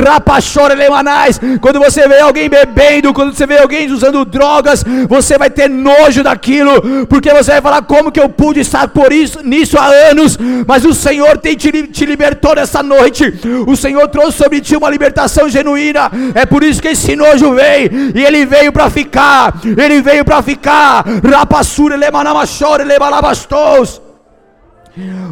[0.07, 1.41] Rapachore lemanais.
[1.61, 6.23] Quando você vê alguém bebendo, quando você vê alguém usando drogas, você vai ter nojo
[6.23, 10.39] daquilo, porque você vai falar: como que eu pude estar por isso, nisso há anos?
[10.67, 13.35] Mas o Senhor tem te, te libertou nessa noite,
[13.67, 18.13] o Senhor trouxe sobre ti uma libertação genuína, é por isso que esse nojo veio,
[18.15, 21.05] e ele veio para ficar, ele veio para ficar.
[21.25, 24.01] Rapassura, lemanamachore, lebalabastos.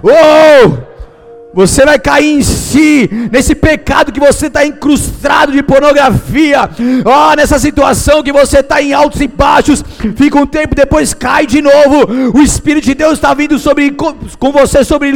[0.02, 0.96] Oh!
[1.54, 6.68] Você vai cair em si, nesse pecado que você está incrustado de pornografia,
[7.04, 9.84] oh, nessa situação que você está em altos e baixos,
[10.16, 12.32] fica um tempo, depois cai de novo.
[12.34, 15.12] O Espírito de Deus está vindo sobre com, com, você sobre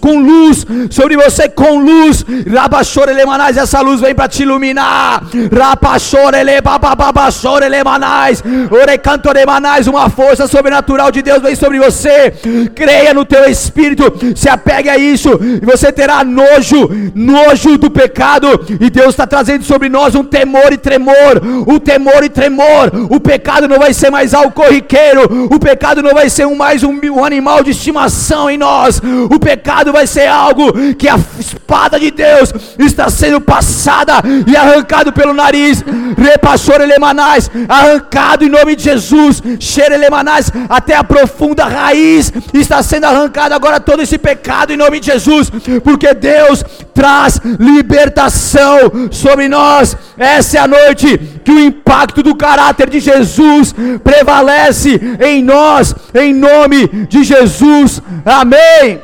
[0.00, 2.24] com luz, sobre você com luz.
[2.46, 5.24] Rabachore lemanais, essa luz vem para te iluminar.
[5.52, 12.32] Rabachore le bababachore lemanais, orecanto lemanais, uma força sobrenatural de Deus vem sobre você.
[12.74, 14.04] Creia no teu espírito,
[14.36, 16.81] se apegue a isso você terá nojo,
[17.14, 18.48] nojo do pecado,
[18.80, 22.90] e Deus está trazendo sobre nós um temor e tremor, um temor e tremor.
[23.10, 26.82] O pecado não vai ser mais algo corriqueiro, o pecado não vai ser um, mais
[26.82, 31.98] um, um animal de estimação em nós, o pecado vai ser algo que a espada
[31.98, 34.14] de Deus está sendo passada
[34.46, 35.84] e arrancado pelo nariz,
[36.16, 43.04] repassou elemanais, arrancado em nome de Jesus, cheiro elemanais, até a profunda raiz está sendo
[43.04, 45.50] arrancado agora todo esse pecado em nome de Jesus,
[45.82, 46.64] porque Deus
[46.94, 49.96] traz libertação sobre nós.
[50.16, 56.34] Essa é a noite que o impacto do caráter de Jesus prevalece em nós, em
[56.34, 58.00] nome de Jesus.
[58.24, 59.00] Amém.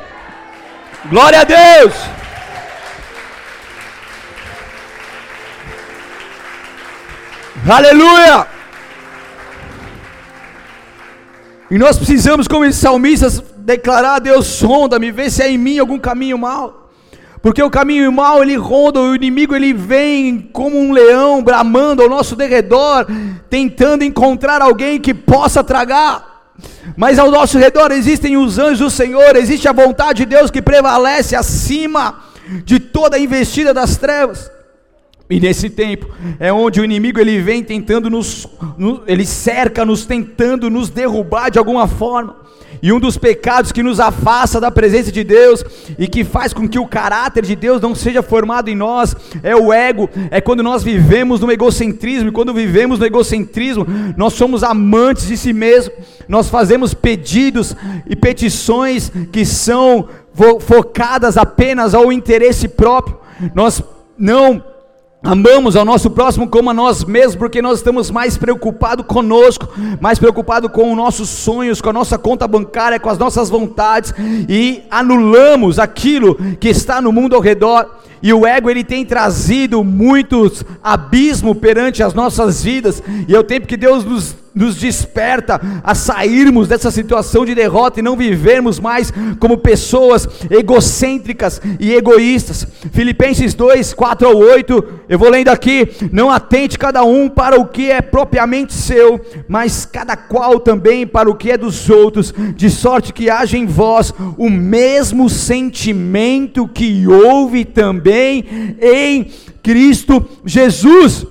[1.09, 1.93] Glória a Deus.
[7.67, 8.47] Aleluia!
[11.69, 15.99] E nós precisamos, como salmistas, declarar a Deus: sonda-me, vê se é em mim algum
[15.99, 16.78] caminho mal.
[17.41, 22.09] Porque o caminho mal ele ronda, o inimigo ele vem como um leão bramando ao
[22.09, 23.07] nosso derredor,
[23.49, 26.29] tentando encontrar alguém que possa tragar.
[26.97, 30.61] Mas ao nosso redor existem os anjos do Senhor, existe a vontade de Deus que
[30.61, 32.19] prevalece acima
[32.65, 34.51] de toda a investida das trevas.
[35.29, 36.09] E nesse tempo
[36.39, 38.47] é onde o inimigo ele vem tentando nos,
[38.77, 42.35] nos ele cerca nos tentando nos derrubar de alguma forma.
[42.81, 45.63] E um dos pecados que nos afasta da presença de Deus
[45.97, 49.55] e que faz com que o caráter de Deus não seja formado em nós é
[49.55, 54.63] o ego, é quando nós vivemos no egocentrismo, e quando vivemos no egocentrismo, nós somos
[54.63, 55.93] amantes de si mesmo,
[56.27, 57.75] nós fazemos pedidos
[58.07, 60.07] e petições que são
[60.61, 63.17] focadas apenas ao interesse próprio,
[63.53, 63.83] nós
[64.17, 64.63] não
[65.21, 69.67] Amamos ao nosso próximo como a nós mesmos, porque nós estamos mais preocupados conosco,
[69.99, 74.13] mais preocupados com os nossos sonhos, com a nossa conta bancária, com as nossas vontades,
[74.47, 77.99] e anulamos aquilo que está no mundo ao redor.
[78.21, 83.43] E o ego ele tem trazido muitos abismos perante as nossas vidas, e é o
[83.43, 88.79] tempo que Deus nos nos desperta a sairmos dessa situação de derrota e não vivermos
[88.79, 92.67] mais como pessoas egocêntricas e egoístas.
[92.91, 97.67] Filipenses 2, 4 ao 8, eu vou lendo aqui: não atente cada um para o
[97.67, 102.69] que é propriamente seu, mas cada qual também para o que é dos outros, de
[102.69, 108.08] sorte que haja em vós o mesmo sentimento que houve também
[108.81, 109.27] em
[109.61, 111.25] Cristo Jesus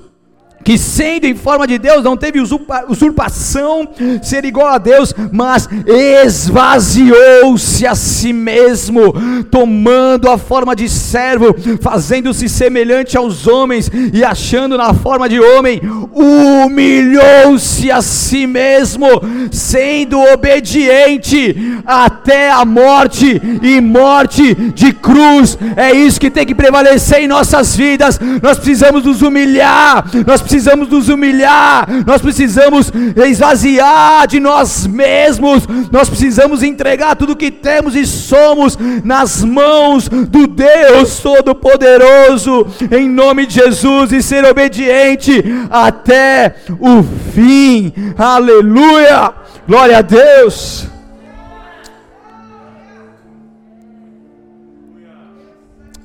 [0.64, 3.88] que sendo em forma de Deus, não teve usurpação
[4.22, 9.14] ser igual a Deus, mas esvaziou-se a si mesmo,
[9.50, 15.80] tomando a forma de servo, fazendo-se semelhante aos homens e achando na forma de homem,
[16.12, 19.06] humilhou-se a si mesmo,
[19.50, 25.56] sendo obediente até a morte e morte de cruz.
[25.76, 28.20] É isso que tem que prevalecer em nossas vidas.
[28.42, 32.90] Nós precisamos nos humilhar, nós precisamos nos humilhar, nós precisamos
[33.28, 40.46] esvaziar de nós mesmos, nós precisamos entregar tudo que temos e somos nas mãos do
[40.46, 47.02] Deus Todo-Poderoso, em nome de Jesus, e ser obediente até o
[47.34, 47.92] fim.
[48.16, 49.34] Aleluia!
[49.66, 50.86] Glória a Deus!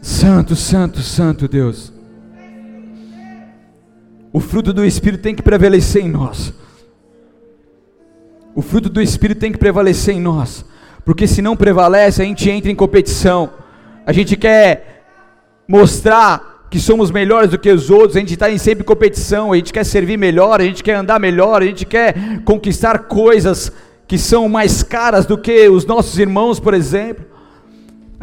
[0.01, 1.92] Santo, santo, santo Deus.
[4.33, 6.51] O fruto do Espírito tem que prevalecer em nós.
[8.55, 10.65] O fruto do Espírito tem que prevalecer em nós.
[11.05, 13.51] Porque se não prevalece, a gente entra em competição.
[14.07, 15.03] A gente quer
[15.67, 19.55] mostrar que somos melhores do que os outros, a gente está em sempre competição, a
[19.55, 23.71] gente quer servir melhor, a gente quer andar melhor, a gente quer conquistar coisas
[24.07, 27.32] que são mais caras do que os nossos irmãos, por exemplo.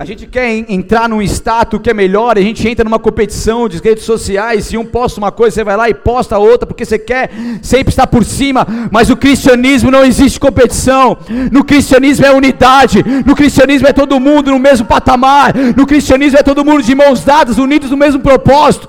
[0.00, 3.76] A gente quer entrar num status que é melhor, a gente entra numa competição de
[3.76, 6.98] redes sociais, se um posta uma coisa, você vai lá e posta outra, porque você
[6.98, 7.30] quer
[7.60, 11.18] sempre estar por cima, mas no cristianismo não existe competição,
[11.52, 16.42] no cristianismo é unidade, no cristianismo é todo mundo no mesmo patamar, no cristianismo é
[16.42, 18.88] todo mundo de mãos dadas, unidos no mesmo propósito.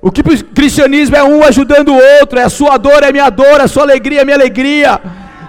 [0.00, 3.28] O que o cristianismo é um ajudando o outro, é a sua dor é minha
[3.28, 4.98] dor, a sua alegria é minha alegria.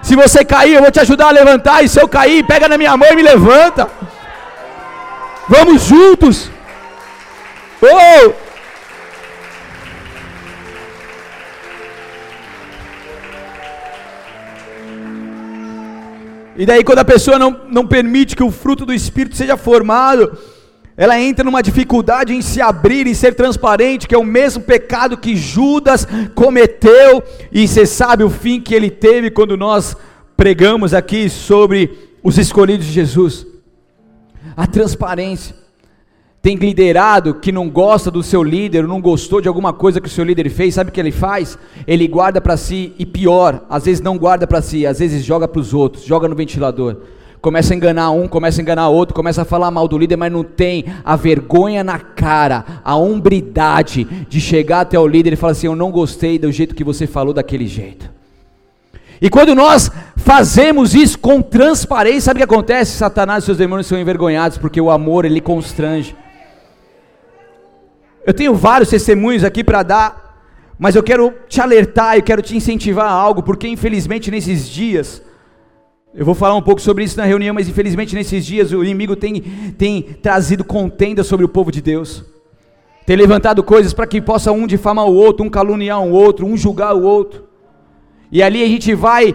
[0.04, 1.82] Se você cair, eu vou te ajudar a levantar.
[1.82, 3.88] E se eu cair, pega na minha mão e me levanta.
[5.48, 6.50] Vamos juntos.
[7.82, 8.32] Oh!
[16.56, 20.38] E daí, quando a pessoa não, não permite que o fruto do Espírito seja formado,
[20.96, 25.16] ela entra numa dificuldade em se abrir e ser transparente, que é o mesmo pecado
[25.16, 29.96] que Judas cometeu, e você sabe o fim que ele teve quando nós
[30.36, 33.46] pregamos aqui sobre os escolhidos de Jesus.
[34.56, 35.56] A transparência.
[36.40, 40.10] Tem liderado que não gosta do seu líder, não gostou de alguma coisa que o
[40.10, 41.58] seu líder fez, sabe o que ele faz?
[41.86, 45.48] Ele guarda para si, e pior, às vezes não guarda para si, às vezes joga
[45.48, 46.98] para os outros, joga no ventilador
[47.44, 50.32] começa a enganar um, começa a enganar outro, começa a falar mal do líder, mas
[50.32, 55.52] não tem a vergonha na cara, a hombridade de chegar até o líder e falar
[55.52, 58.10] assim: Eu não gostei do jeito que você falou daquele jeito.
[59.20, 62.92] E quando nós fazemos isso com transparência, sabe o que acontece?
[62.92, 66.16] Satanás e seus demônios são envergonhados, porque o amor ele constrange.
[68.26, 70.40] Eu tenho vários testemunhos aqui para dar,
[70.78, 75.20] mas eu quero te alertar, eu quero te incentivar a algo, porque infelizmente nesses dias,
[76.16, 79.16] eu vou falar um pouco sobre isso na reunião, mas infelizmente nesses dias o inimigo
[79.16, 79.40] tem,
[79.76, 82.24] tem trazido contenda sobre o povo de Deus.
[83.04, 86.56] Tem levantado coisas para que possa um difamar o outro, um caluniar o outro, um
[86.56, 87.44] julgar o outro.
[88.30, 89.34] E ali a gente vai,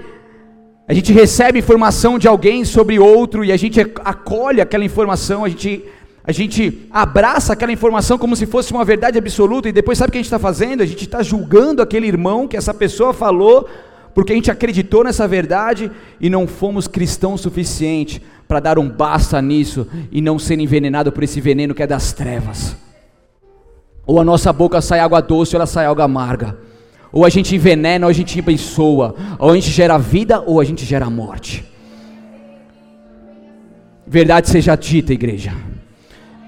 [0.88, 5.50] a gente recebe informação de alguém sobre outro e a gente acolhe aquela informação, a
[5.50, 5.84] gente,
[6.24, 10.12] a gente abraça aquela informação como se fosse uma verdade absoluta e depois sabe o
[10.14, 10.82] que a gente está fazendo?
[10.82, 13.68] A gente está julgando aquele irmão que essa pessoa falou
[14.14, 19.41] porque a gente acreditou nessa verdade e não fomos cristãos suficiente para dar um basta
[19.41, 22.76] nisso e não ser envenenado por esse veneno que é das trevas.
[24.05, 26.57] Ou a nossa boca sai água doce, ou ela sai água amarga.
[27.12, 29.16] Ou a gente envenena, ou a gente abençoa.
[29.38, 31.64] Ou a gente gera vida, ou a gente gera morte.
[34.07, 35.53] Verdade seja dita, igreja.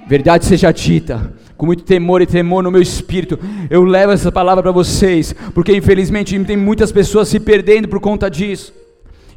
[0.07, 1.33] Verdade seja dita.
[1.61, 3.37] Com muito temor e temor no meu espírito,
[3.69, 8.31] eu levo essa palavra para vocês, porque infelizmente tem muitas pessoas se perdendo por conta
[8.31, 8.73] disso.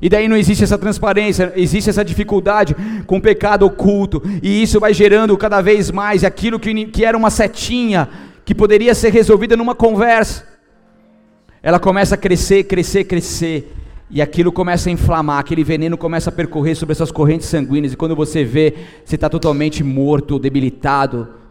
[0.01, 2.75] E daí não existe essa transparência, existe essa dificuldade
[3.07, 7.15] com o pecado oculto, e isso vai gerando cada vez mais aquilo que, que era
[7.15, 8.09] uma setinha,
[8.43, 10.47] que poderia ser resolvida numa conversa.
[11.63, 13.71] Ela começa a crescer, crescer, crescer,
[14.11, 17.97] e aquilo começa a inflamar, aquele veneno começa a percorrer sobre essas correntes sanguíneas, e
[17.99, 18.73] quando você vê,
[19.05, 21.44] você está totalmente morto, debilitado,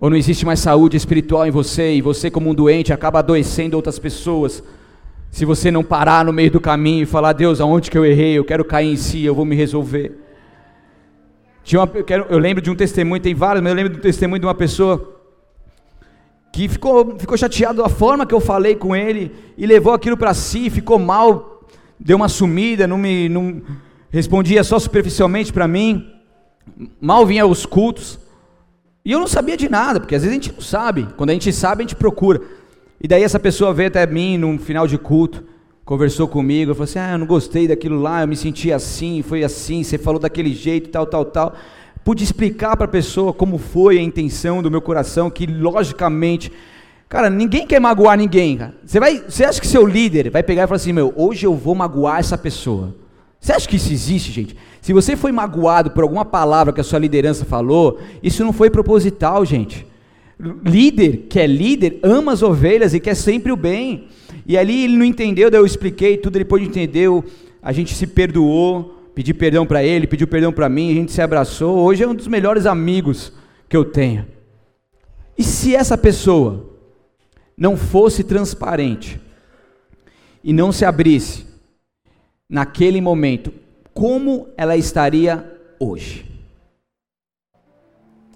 [0.00, 3.76] ou não existe mais saúde espiritual em você, e você, como um doente, acaba adoecendo
[3.76, 4.62] outras pessoas.
[5.30, 8.38] Se você não parar no meio do caminho e falar, Deus, aonde que eu errei,
[8.38, 10.20] eu quero cair em si, eu vou me resolver.
[11.62, 14.00] Tinha uma, eu, quero, eu lembro de um testemunho, tem vários, mas eu lembro do
[14.00, 15.14] testemunho de uma pessoa
[16.52, 20.32] que ficou, ficou chateado da forma que eu falei com ele e levou aquilo para
[20.34, 21.66] si, ficou mal,
[21.98, 23.60] deu uma sumida, não me não
[24.10, 26.08] respondia só superficialmente para mim,
[27.00, 28.20] mal vinha aos cultos.
[29.04, 31.06] E eu não sabia de nada, porque às vezes a gente não sabe.
[31.16, 32.40] Quando a gente sabe, a gente procura.
[33.00, 35.44] E daí essa pessoa veio até mim no final de culto,
[35.84, 39.44] conversou comigo, falou assim: "Ah, eu não gostei daquilo lá, eu me senti assim, foi
[39.44, 41.54] assim, você falou daquele jeito, tal, tal, tal".
[42.02, 46.50] Pude explicar para a pessoa como foi a intenção do meu coração, que logicamente
[47.08, 48.58] Cara, ninguém quer magoar ninguém.
[48.84, 51.54] Você, vai, você acha que seu líder vai pegar e falar assim, meu, hoje eu
[51.54, 52.96] vou magoar essa pessoa?
[53.38, 54.56] Você acha que isso existe, gente?
[54.84, 58.68] Se você foi magoado por alguma palavra que a sua liderança falou, isso não foi
[58.68, 59.86] proposital, gente.
[60.38, 64.08] Líder que é líder ama as ovelhas e quer sempre o bem.
[64.46, 67.24] E ali ele não entendeu, daí eu expliquei tudo, ele pôde entendeu,
[67.62, 71.22] a gente se perdoou, pedi perdão para ele, pediu perdão para mim, a gente se
[71.22, 71.78] abraçou.
[71.78, 73.32] Hoje é um dos melhores amigos
[73.70, 74.26] que eu tenho.
[75.38, 76.68] E se essa pessoa
[77.56, 79.18] não fosse transparente
[80.44, 81.46] e não se abrisse
[82.46, 83.63] naquele momento,
[83.94, 86.30] como ela estaria hoje?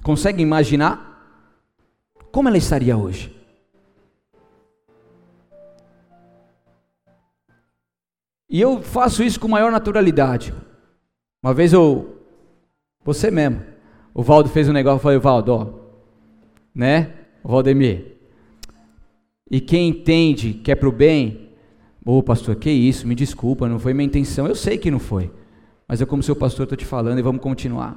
[0.02, 1.06] Consegue imaginar?
[2.30, 3.36] Como ela estaria hoje?
[8.48, 10.54] E eu faço isso com maior naturalidade.
[11.42, 12.22] Uma vez eu,
[13.04, 13.62] você mesmo,
[14.14, 15.66] o Valdo fez um negócio, eu falei, Valdo, ó,
[16.74, 18.16] né, Valdemir,
[19.50, 21.50] e quem entende que é para o bem,
[22.04, 24.46] ô oh, pastor, que isso, me desculpa, não foi minha intenção.
[24.46, 25.30] Eu sei que não foi,
[25.89, 27.97] mas eu, como seu pastor, estou te falando e vamos continuar.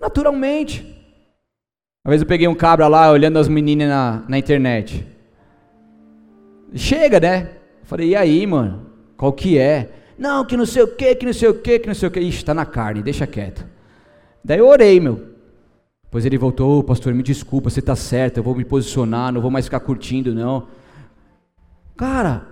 [0.00, 0.82] Naturalmente.
[2.02, 5.06] Uma vez eu peguei um cabra lá olhando as meninas na, na internet.
[6.74, 7.50] Chega, né?
[7.82, 8.86] Falei, e aí, mano?
[9.14, 9.90] Qual que é?
[10.18, 12.10] Não, que não sei o que, que não sei o que, que não sei o
[12.10, 12.18] que.
[12.18, 13.66] Ixi, está na carne, deixa quieto.
[14.42, 15.28] Daí eu orei, meu.
[16.10, 19.42] Pois ele voltou, oh, pastor, me desculpa, você está certo, eu vou me posicionar, não
[19.42, 20.66] vou mais ficar curtindo, não.
[21.94, 22.46] Cara,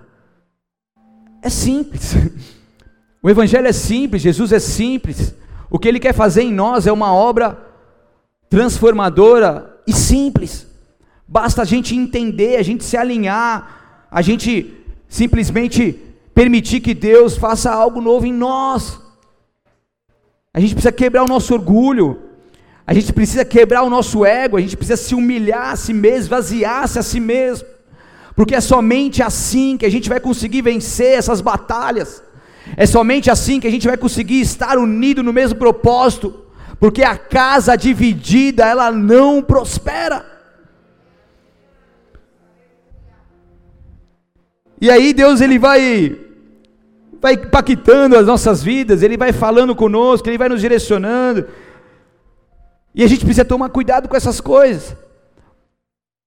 [1.41, 2.13] é simples.
[3.27, 5.35] O Evangelho é simples, Jesus é simples.
[5.69, 7.59] O que ele quer fazer em nós é uma obra
[8.49, 10.65] transformadora e simples.
[11.27, 14.73] Basta a gente entender, a gente se alinhar, a gente
[15.09, 16.01] simplesmente
[16.33, 18.97] permitir que Deus faça algo novo em nós.
[20.53, 22.21] A gente precisa quebrar o nosso orgulho.
[22.87, 26.19] A gente precisa quebrar o nosso ego, a gente precisa se humilhar a si mesmo,
[26.19, 27.67] esvaziar-se a si mesmo,
[28.37, 32.23] porque é somente assim que a gente vai conseguir vencer essas batalhas,
[32.75, 36.45] é somente assim que a gente vai conseguir estar unido no mesmo propósito,
[36.79, 40.25] porque a casa dividida, ela não prospera.
[44.79, 46.17] E aí Deus ele vai
[47.19, 51.47] vai impactando as nossas vidas, ele vai falando conosco, ele vai nos direcionando.
[52.93, 54.95] E a gente precisa tomar cuidado com essas coisas.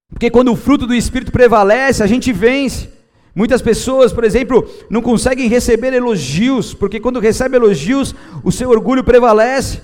[0.09, 2.89] Porque quando o fruto do Espírito prevalece, a gente vence.
[3.33, 8.13] Muitas pessoas, por exemplo, não conseguem receber elogios, porque quando recebe elogios,
[8.43, 9.81] o seu orgulho prevalece.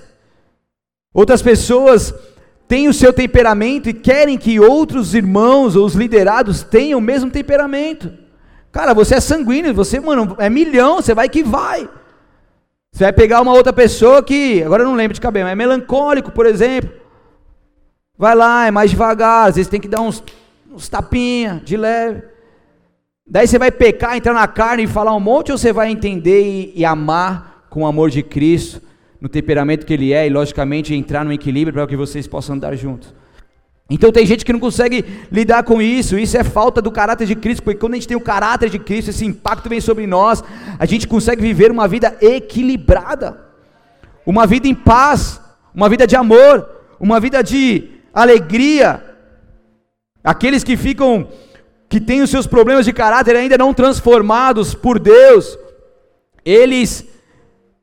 [1.13, 2.13] Outras pessoas
[2.67, 7.31] têm o seu temperamento e querem que outros irmãos ou os liderados tenham o mesmo
[7.31, 8.11] temperamento.
[8.71, 11.89] Cara, você é sanguíneo, você, mano, é milhão, você vai que vai.
[12.91, 16.31] Você vai pegar uma outra pessoa que, agora eu não lembro de cabelo, é melancólico,
[16.31, 16.91] por exemplo.
[18.17, 20.21] Vai lá, é mais devagar, às vezes tem que dar uns,
[20.69, 22.23] uns tapinha de leve.
[23.29, 26.43] Daí você vai pecar, entrar na carne e falar um monte, ou você vai entender
[26.43, 28.81] e, e amar com o amor de Cristo,
[29.19, 32.75] no temperamento que Ele é, e logicamente entrar no equilíbrio para que vocês possam andar
[32.75, 33.13] juntos.
[33.89, 37.35] Então tem gente que não consegue lidar com isso, isso é falta do caráter de
[37.35, 40.43] Cristo, porque quando a gente tem o caráter de Cristo, esse impacto vem sobre nós,
[40.79, 43.39] a gente consegue viver uma vida equilibrada,
[44.25, 45.41] uma vida em paz,
[45.73, 46.67] uma vida de amor,
[46.99, 49.03] uma vida de alegria,
[50.27, 51.29] Aqueles que ficam,
[51.89, 55.57] que têm os seus problemas de caráter ainda não transformados por Deus,
[56.43, 57.05] eles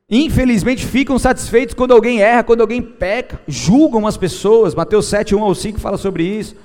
[0.09, 4.75] infelizmente ficam satisfeitos quando alguém erra, quando alguém peca, julgam as pessoas.
[4.75, 6.55] Mateus 7, 1 ao 5 fala sobre isso.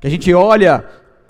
[0.00, 0.84] Que a gente olha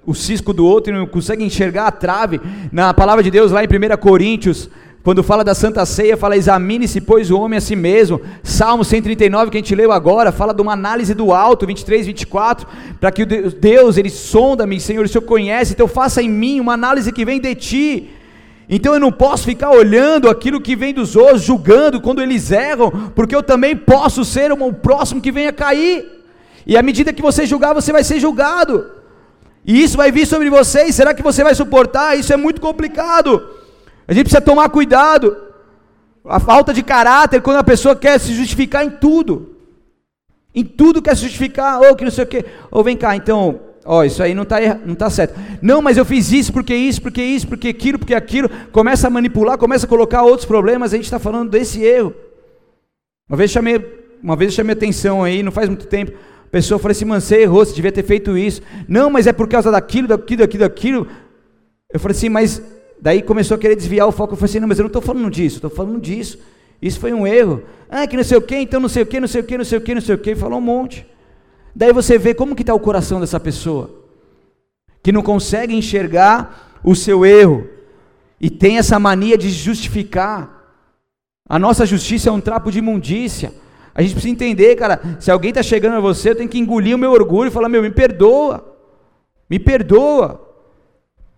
[0.06, 2.40] o cisco do outro e não consegue enxergar a trave.
[2.70, 4.68] Na palavra de Deus, lá em 1 Coríntios,
[5.04, 8.22] quando fala da Santa Ceia, fala: examine-se, pois, o homem a si mesmo.
[8.42, 12.66] Salmo 139, que a gente leu agora, fala de uma análise do alto, 23, 24,
[12.98, 17.12] para que Deus, Ele sonda-me, Senhor, o Senhor conhece, então faça em mim uma análise
[17.12, 18.10] que vem de Ti.
[18.66, 22.90] Então eu não posso ficar olhando aquilo que vem dos outros, julgando quando eles erram,
[23.14, 26.02] porque eu também posso ser o próximo que venha cair.
[26.66, 28.86] E à medida que você julgar, você vai ser julgado.
[29.66, 30.94] E isso vai vir sobre vocês.
[30.94, 32.18] Será que você vai suportar?
[32.18, 33.63] Isso é muito complicado.
[34.06, 35.36] A gente precisa tomar cuidado.
[36.24, 39.56] A falta de caráter quando a pessoa quer se justificar em tudo.
[40.54, 42.44] Em tudo quer se justificar, ou que não sei o quê.
[42.70, 45.38] Ou vem cá, então, ó, isso aí não está não tá certo.
[45.60, 48.48] Não, mas eu fiz isso, porque isso, porque isso, porque aquilo, porque aquilo.
[48.70, 52.14] Começa a manipular, começa a colocar outros problemas, a gente está falando desse erro.
[53.28, 53.84] Uma vez chamei,
[54.22, 56.12] uma vez chamei atenção aí, não faz muito tempo.
[56.46, 58.62] A pessoa falou assim, mano, você errou, você devia ter feito isso.
[58.86, 61.08] Não, mas é por causa daquilo, daquilo, daquilo, daquilo.
[61.92, 62.62] Eu falei assim, mas
[63.00, 64.32] Daí começou a querer desviar o foco.
[64.32, 66.38] Eu falei assim: não, mas eu não estou falando disso, estou falando disso.
[66.80, 67.62] Isso foi um erro.
[67.88, 69.56] Ah, que não sei o que, então não sei o que, não sei o que,
[69.56, 70.34] não sei o que, não sei o que.
[70.34, 71.06] Falou um monte.
[71.74, 73.90] Daí você vê como que está o coração dessa pessoa,
[75.02, 77.66] que não consegue enxergar o seu erro
[78.40, 80.62] e tem essa mania de justificar.
[81.48, 83.52] A nossa justiça é um trapo de imundícia.
[83.94, 86.94] A gente precisa entender, cara, se alguém está chegando a você, eu tenho que engolir
[86.94, 88.76] o meu orgulho e falar, meu, me perdoa.
[89.48, 90.40] Me perdoa.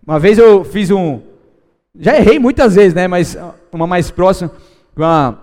[0.05, 1.21] Uma vez eu fiz um,
[1.99, 3.07] já errei muitas vezes, né?
[3.07, 3.37] Mas
[3.71, 4.51] uma mais próxima,
[4.95, 5.37] uma,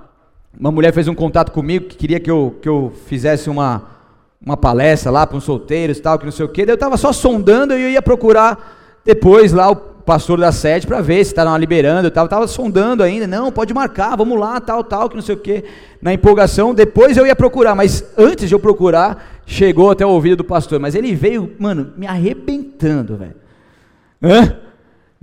[0.58, 3.82] uma mulher fez um contato comigo que queria que eu, que eu fizesse uma,
[4.44, 6.64] uma palestra lá para uns solteiros tal, que não sei o quê.
[6.64, 10.86] Daí eu estava só sondando e eu ia procurar depois lá o pastor da sede
[10.86, 12.06] para ver se estavam liberando.
[12.06, 13.26] Eu estava sondando ainda.
[13.26, 15.64] Não, pode marcar, vamos lá, tal, tal, que não sei o quê.
[16.00, 20.36] Na empolgação, depois eu ia procurar, mas antes de eu procurar, chegou até o ouvido
[20.36, 20.78] do pastor.
[20.78, 23.34] Mas ele veio, mano, me arrebentando, velho.
[24.22, 24.56] Hã?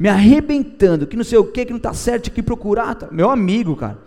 [0.01, 2.95] Me arrebentando, que não sei o que, que não está certo, que procurar.
[2.95, 3.07] Tá.
[3.11, 3.99] Meu amigo, cara.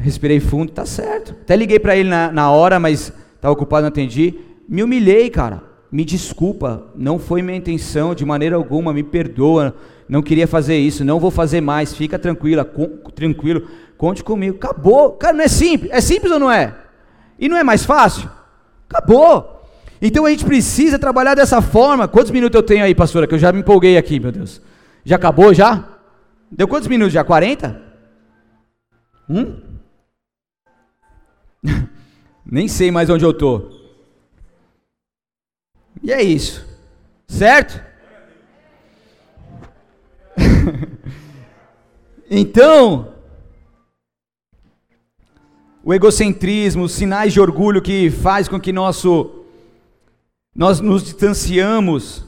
[0.00, 1.36] Respirei fundo, tá certo.
[1.42, 4.34] Até liguei para ele na, na hora, mas estava ocupado, não atendi.
[4.66, 5.62] Me humilhei, cara.
[5.92, 9.76] Me desculpa, não foi minha intenção de maneira alguma, me perdoa.
[10.08, 11.94] Não queria fazer isso, não vou fazer mais.
[11.94, 14.56] Fica tranquila, com, tranquilo, conte comigo.
[14.56, 15.10] Acabou.
[15.10, 15.92] Cara, não é simples.
[15.92, 16.74] É simples ou não é?
[17.38, 18.26] E não é mais fácil?
[18.88, 19.59] Acabou.
[20.02, 22.08] Então a gente precisa trabalhar dessa forma.
[22.08, 23.26] Quantos minutos eu tenho aí, pastora?
[23.26, 24.62] Que eu já me empolguei aqui, meu Deus.
[25.04, 25.98] Já acabou já?
[26.50, 27.22] Deu quantos minutos já?
[27.22, 27.80] 40?
[29.28, 29.60] Hum?
[32.44, 33.70] Nem sei mais onde eu estou.
[36.02, 36.66] E é isso.
[37.28, 37.80] Certo?
[42.30, 43.14] então,
[45.84, 49.39] o egocentrismo, os sinais de orgulho que faz com que nosso
[50.54, 52.24] nós nos distanciamos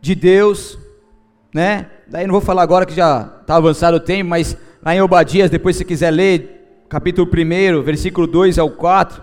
[0.00, 0.78] de Deus,
[1.54, 1.90] né?
[2.06, 5.50] Daí não vou falar agora que já está avançado o tempo, mas lá em Obadias,
[5.50, 9.22] depois se quiser ler, capítulo 1, versículo 2 ao 4,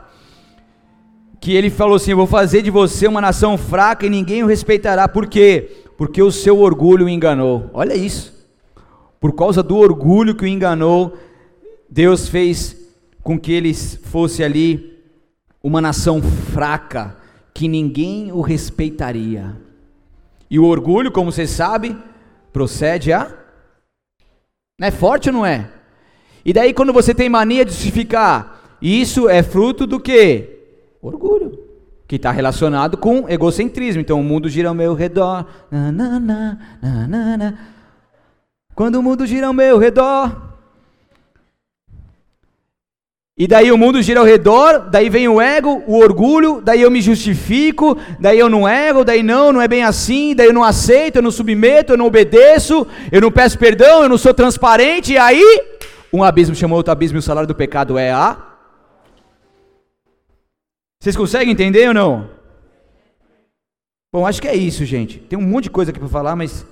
[1.39, 5.07] que ele falou assim: vou fazer de você uma nação fraca e ninguém o respeitará.
[5.07, 5.83] Por quê?
[5.97, 7.69] Porque o seu orgulho o enganou.
[7.73, 8.33] Olha isso.
[9.19, 11.17] Por causa do orgulho que o enganou,
[11.89, 12.75] Deus fez
[13.21, 14.97] com que ele fosse ali
[15.61, 17.17] uma nação fraca,
[17.59, 19.53] que ninguém o respeitaria.
[20.49, 21.93] E o orgulho, como você sabe,
[22.53, 23.29] procede a.
[24.79, 25.69] Não é forte ou não é?
[26.45, 30.57] E daí, quando você tem mania de justificar, isso é fruto do que?
[31.01, 31.59] Orgulho.
[32.07, 33.99] Que está relacionado com egocentrismo.
[33.99, 35.45] Então, o mundo gira ao meu redor.
[35.69, 37.53] Na, na, na,
[38.73, 40.48] Quando o mundo gira ao meu redor,
[43.39, 46.91] e daí o mundo gira ao redor, daí vem o ego, o orgulho, daí eu
[46.91, 50.61] me justifico, daí eu não erro, daí não, não é bem assim, daí eu não
[50.61, 55.13] aceito, eu não submeto, eu não obedeço, eu não peço perdão, eu não sou transparente,
[55.13, 55.41] e aí
[56.11, 58.45] um abismo chamou outro abismo e o salário do pecado é a.
[61.01, 62.29] Vocês conseguem entender ou não?
[64.11, 65.17] Bom, acho que é isso, gente.
[65.17, 66.65] Tem um monte de coisa aqui para falar, mas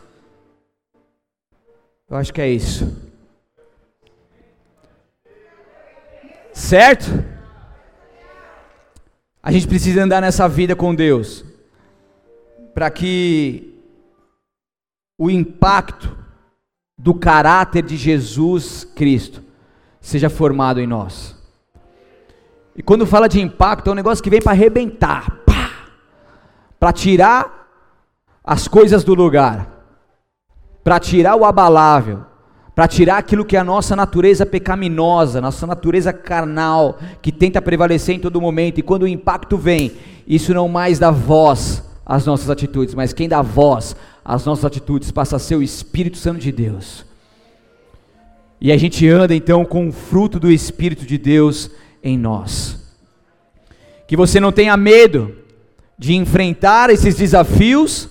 [2.10, 3.07] eu acho que é isso.
[6.58, 7.24] Certo?
[9.44, 11.46] A gente precisa andar nessa vida com Deus
[12.74, 13.80] para que
[15.20, 16.18] o impacto
[16.98, 19.44] do caráter de Jesus Cristo
[20.02, 21.38] seja formado em nós.
[22.76, 25.40] E quando fala de impacto, é um negócio que vem para arrebentar.
[26.80, 27.70] Para tirar
[28.44, 29.70] as coisas do lugar,
[30.84, 32.26] para tirar o abalável,
[32.78, 38.14] para tirar aquilo que é a nossa natureza pecaminosa, nossa natureza carnal, que tenta prevalecer
[38.14, 39.94] em todo momento, e quando o impacto vem,
[40.28, 45.10] isso não mais dá voz às nossas atitudes, mas quem dá voz às nossas atitudes
[45.10, 47.04] passa a ser o Espírito Santo de Deus.
[48.62, 51.72] E a gente anda então com o fruto do Espírito de Deus
[52.04, 52.78] em nós.
[54.08, 55.36] Que você não tenha medo
[55.98, 58.08] de enfrentar esses desafios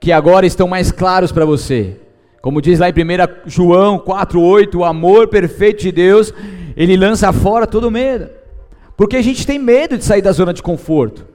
[0.00, 1.99] que agora estão mais claros para você.
[2.40, 2.94] Como diz lá em 1
[3.46, 6.32] João 4,8, o amor perfeito de Deus,
[6.76, 8.30] ele lança fora todo medo.
[8.96, 11.26] Porque a gente tem medo de sair da zona de conforto.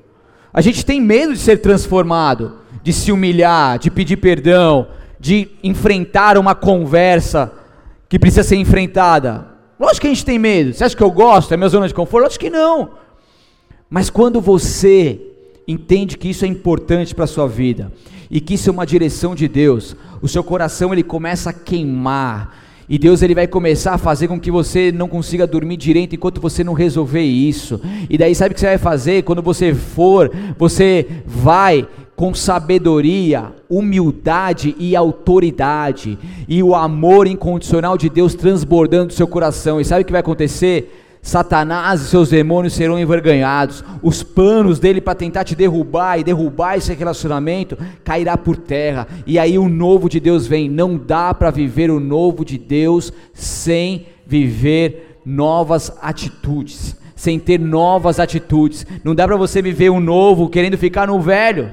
[0.51, 4.87] A gente tem medo de ser transformado, de se humilhar, de pedir perdão,
[5.19, 7.51] de enfrentar uma conversa
[8.09, 9.47] que precisa ser enfrentada.
[9.79, 10.73] Lógico que a gente tem medo.
[10.73, 11.53] Você acha que eu gosto?
[11.53, 12.23] É minha zona de conforto?
[12.23, 12.91] Lógico que não.
[13.89, 15.19] Mas quando você
[15.67, 17.91] entende que isso é importante para a sua vida
[18.29, 22.65] e que isso é uma direção de Deus, o seu coração ele começa a queimar
[22.87, 26.39] e Deus ele vai começar a fazer com que você não consiga dormir direito enquanto
[26.39, 27.81] você não resolver isso.
[28.07, 30.31] E daí sabe o que você vai fazer quando você for?
[30.57, 36.17] Você vai com sabedoria, humildade e autoridade,
[36.47, 39.81] e o amor incondicional de Deus transbordando do seu coração.
[39.81, 41.04] E sabe o que vai acontecer?
[41.25, 46.77] Satanás e seus demônios serão envergonhados, os planos dele para tentar te derrubar e derrubar
[46.77, 50.69] esse relacionamento cairá por terra, e aí o novo de Deus vem.
[50.69, 58.19] Não dá para viver o novo de Deus sem viver novas atitudes, sem ter novas
[58.19, 58.85] atitudes.
[59.03, 61.71] Não dá para você viver o novo querendo ficar no velho.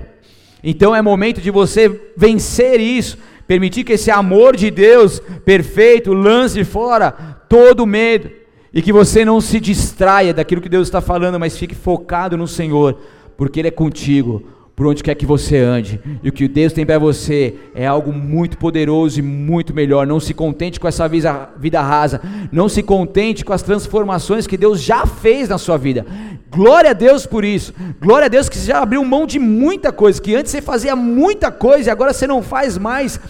[0.64, 6.64] Então é momento de você vencer isso, permitir que esse amor de Deus perfeito lance
[6.64, 7.10] fora
[7.50, 8.40] todo medo
[8.72, 12.48] e que você não se distraia daquilo que Deus está falando, mas fique focado no
[12.48, 12.98] Senhor,
[13.36, 14.42] porque Ele é contigo,
[14.74, 16.00] por onde quer que você ande.
[16.22, 20.06] E o que Deus tem para você é algo muito poderoso e muito melhor.
[20.06, 22.22] Não se contente com essa vida, rasa.
[22.50, 26.06] Não se contente com as transformações que Deus já fez na sua vida.
[26.50, 27.74] Glória a Deus por isso.
[28.00, 30.20] Glória a Deus que você já abriu mão de muita coisa.
[30.20, 33.20] Que antes você fazia muita coisa e agora você não faz mais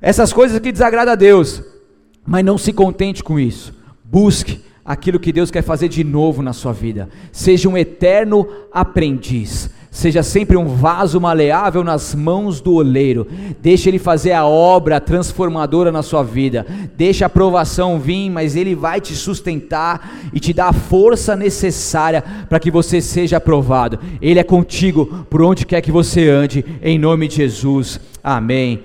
[0.00, 1.62] essas coisas que desagradam a Deus.
[2.24, 3.74] Mas não se contente com isso.
[4.04, 7.08] Busque aquilo que Deus quer fazer de novo na sua vida.
[7.32, 9.68] Seja um eterno aprendiz.
[9.90, 13.26] Seja sempre um vaso maleável nas mãos do oleiro.
[13.62, 16.66] Deixe ele fazer a obra transformadora na sua vida.
[16.94, 22.22] Deixe a aprovação vir, mas ele vai te sustentar e te dar a força necessária
[22.46, 23.98] para que você seja aprovado.
[24.20, 27.98] Ele é contigo por onde quer que você ande, em nome de Jesus.
[28.22, 28.82] Amém.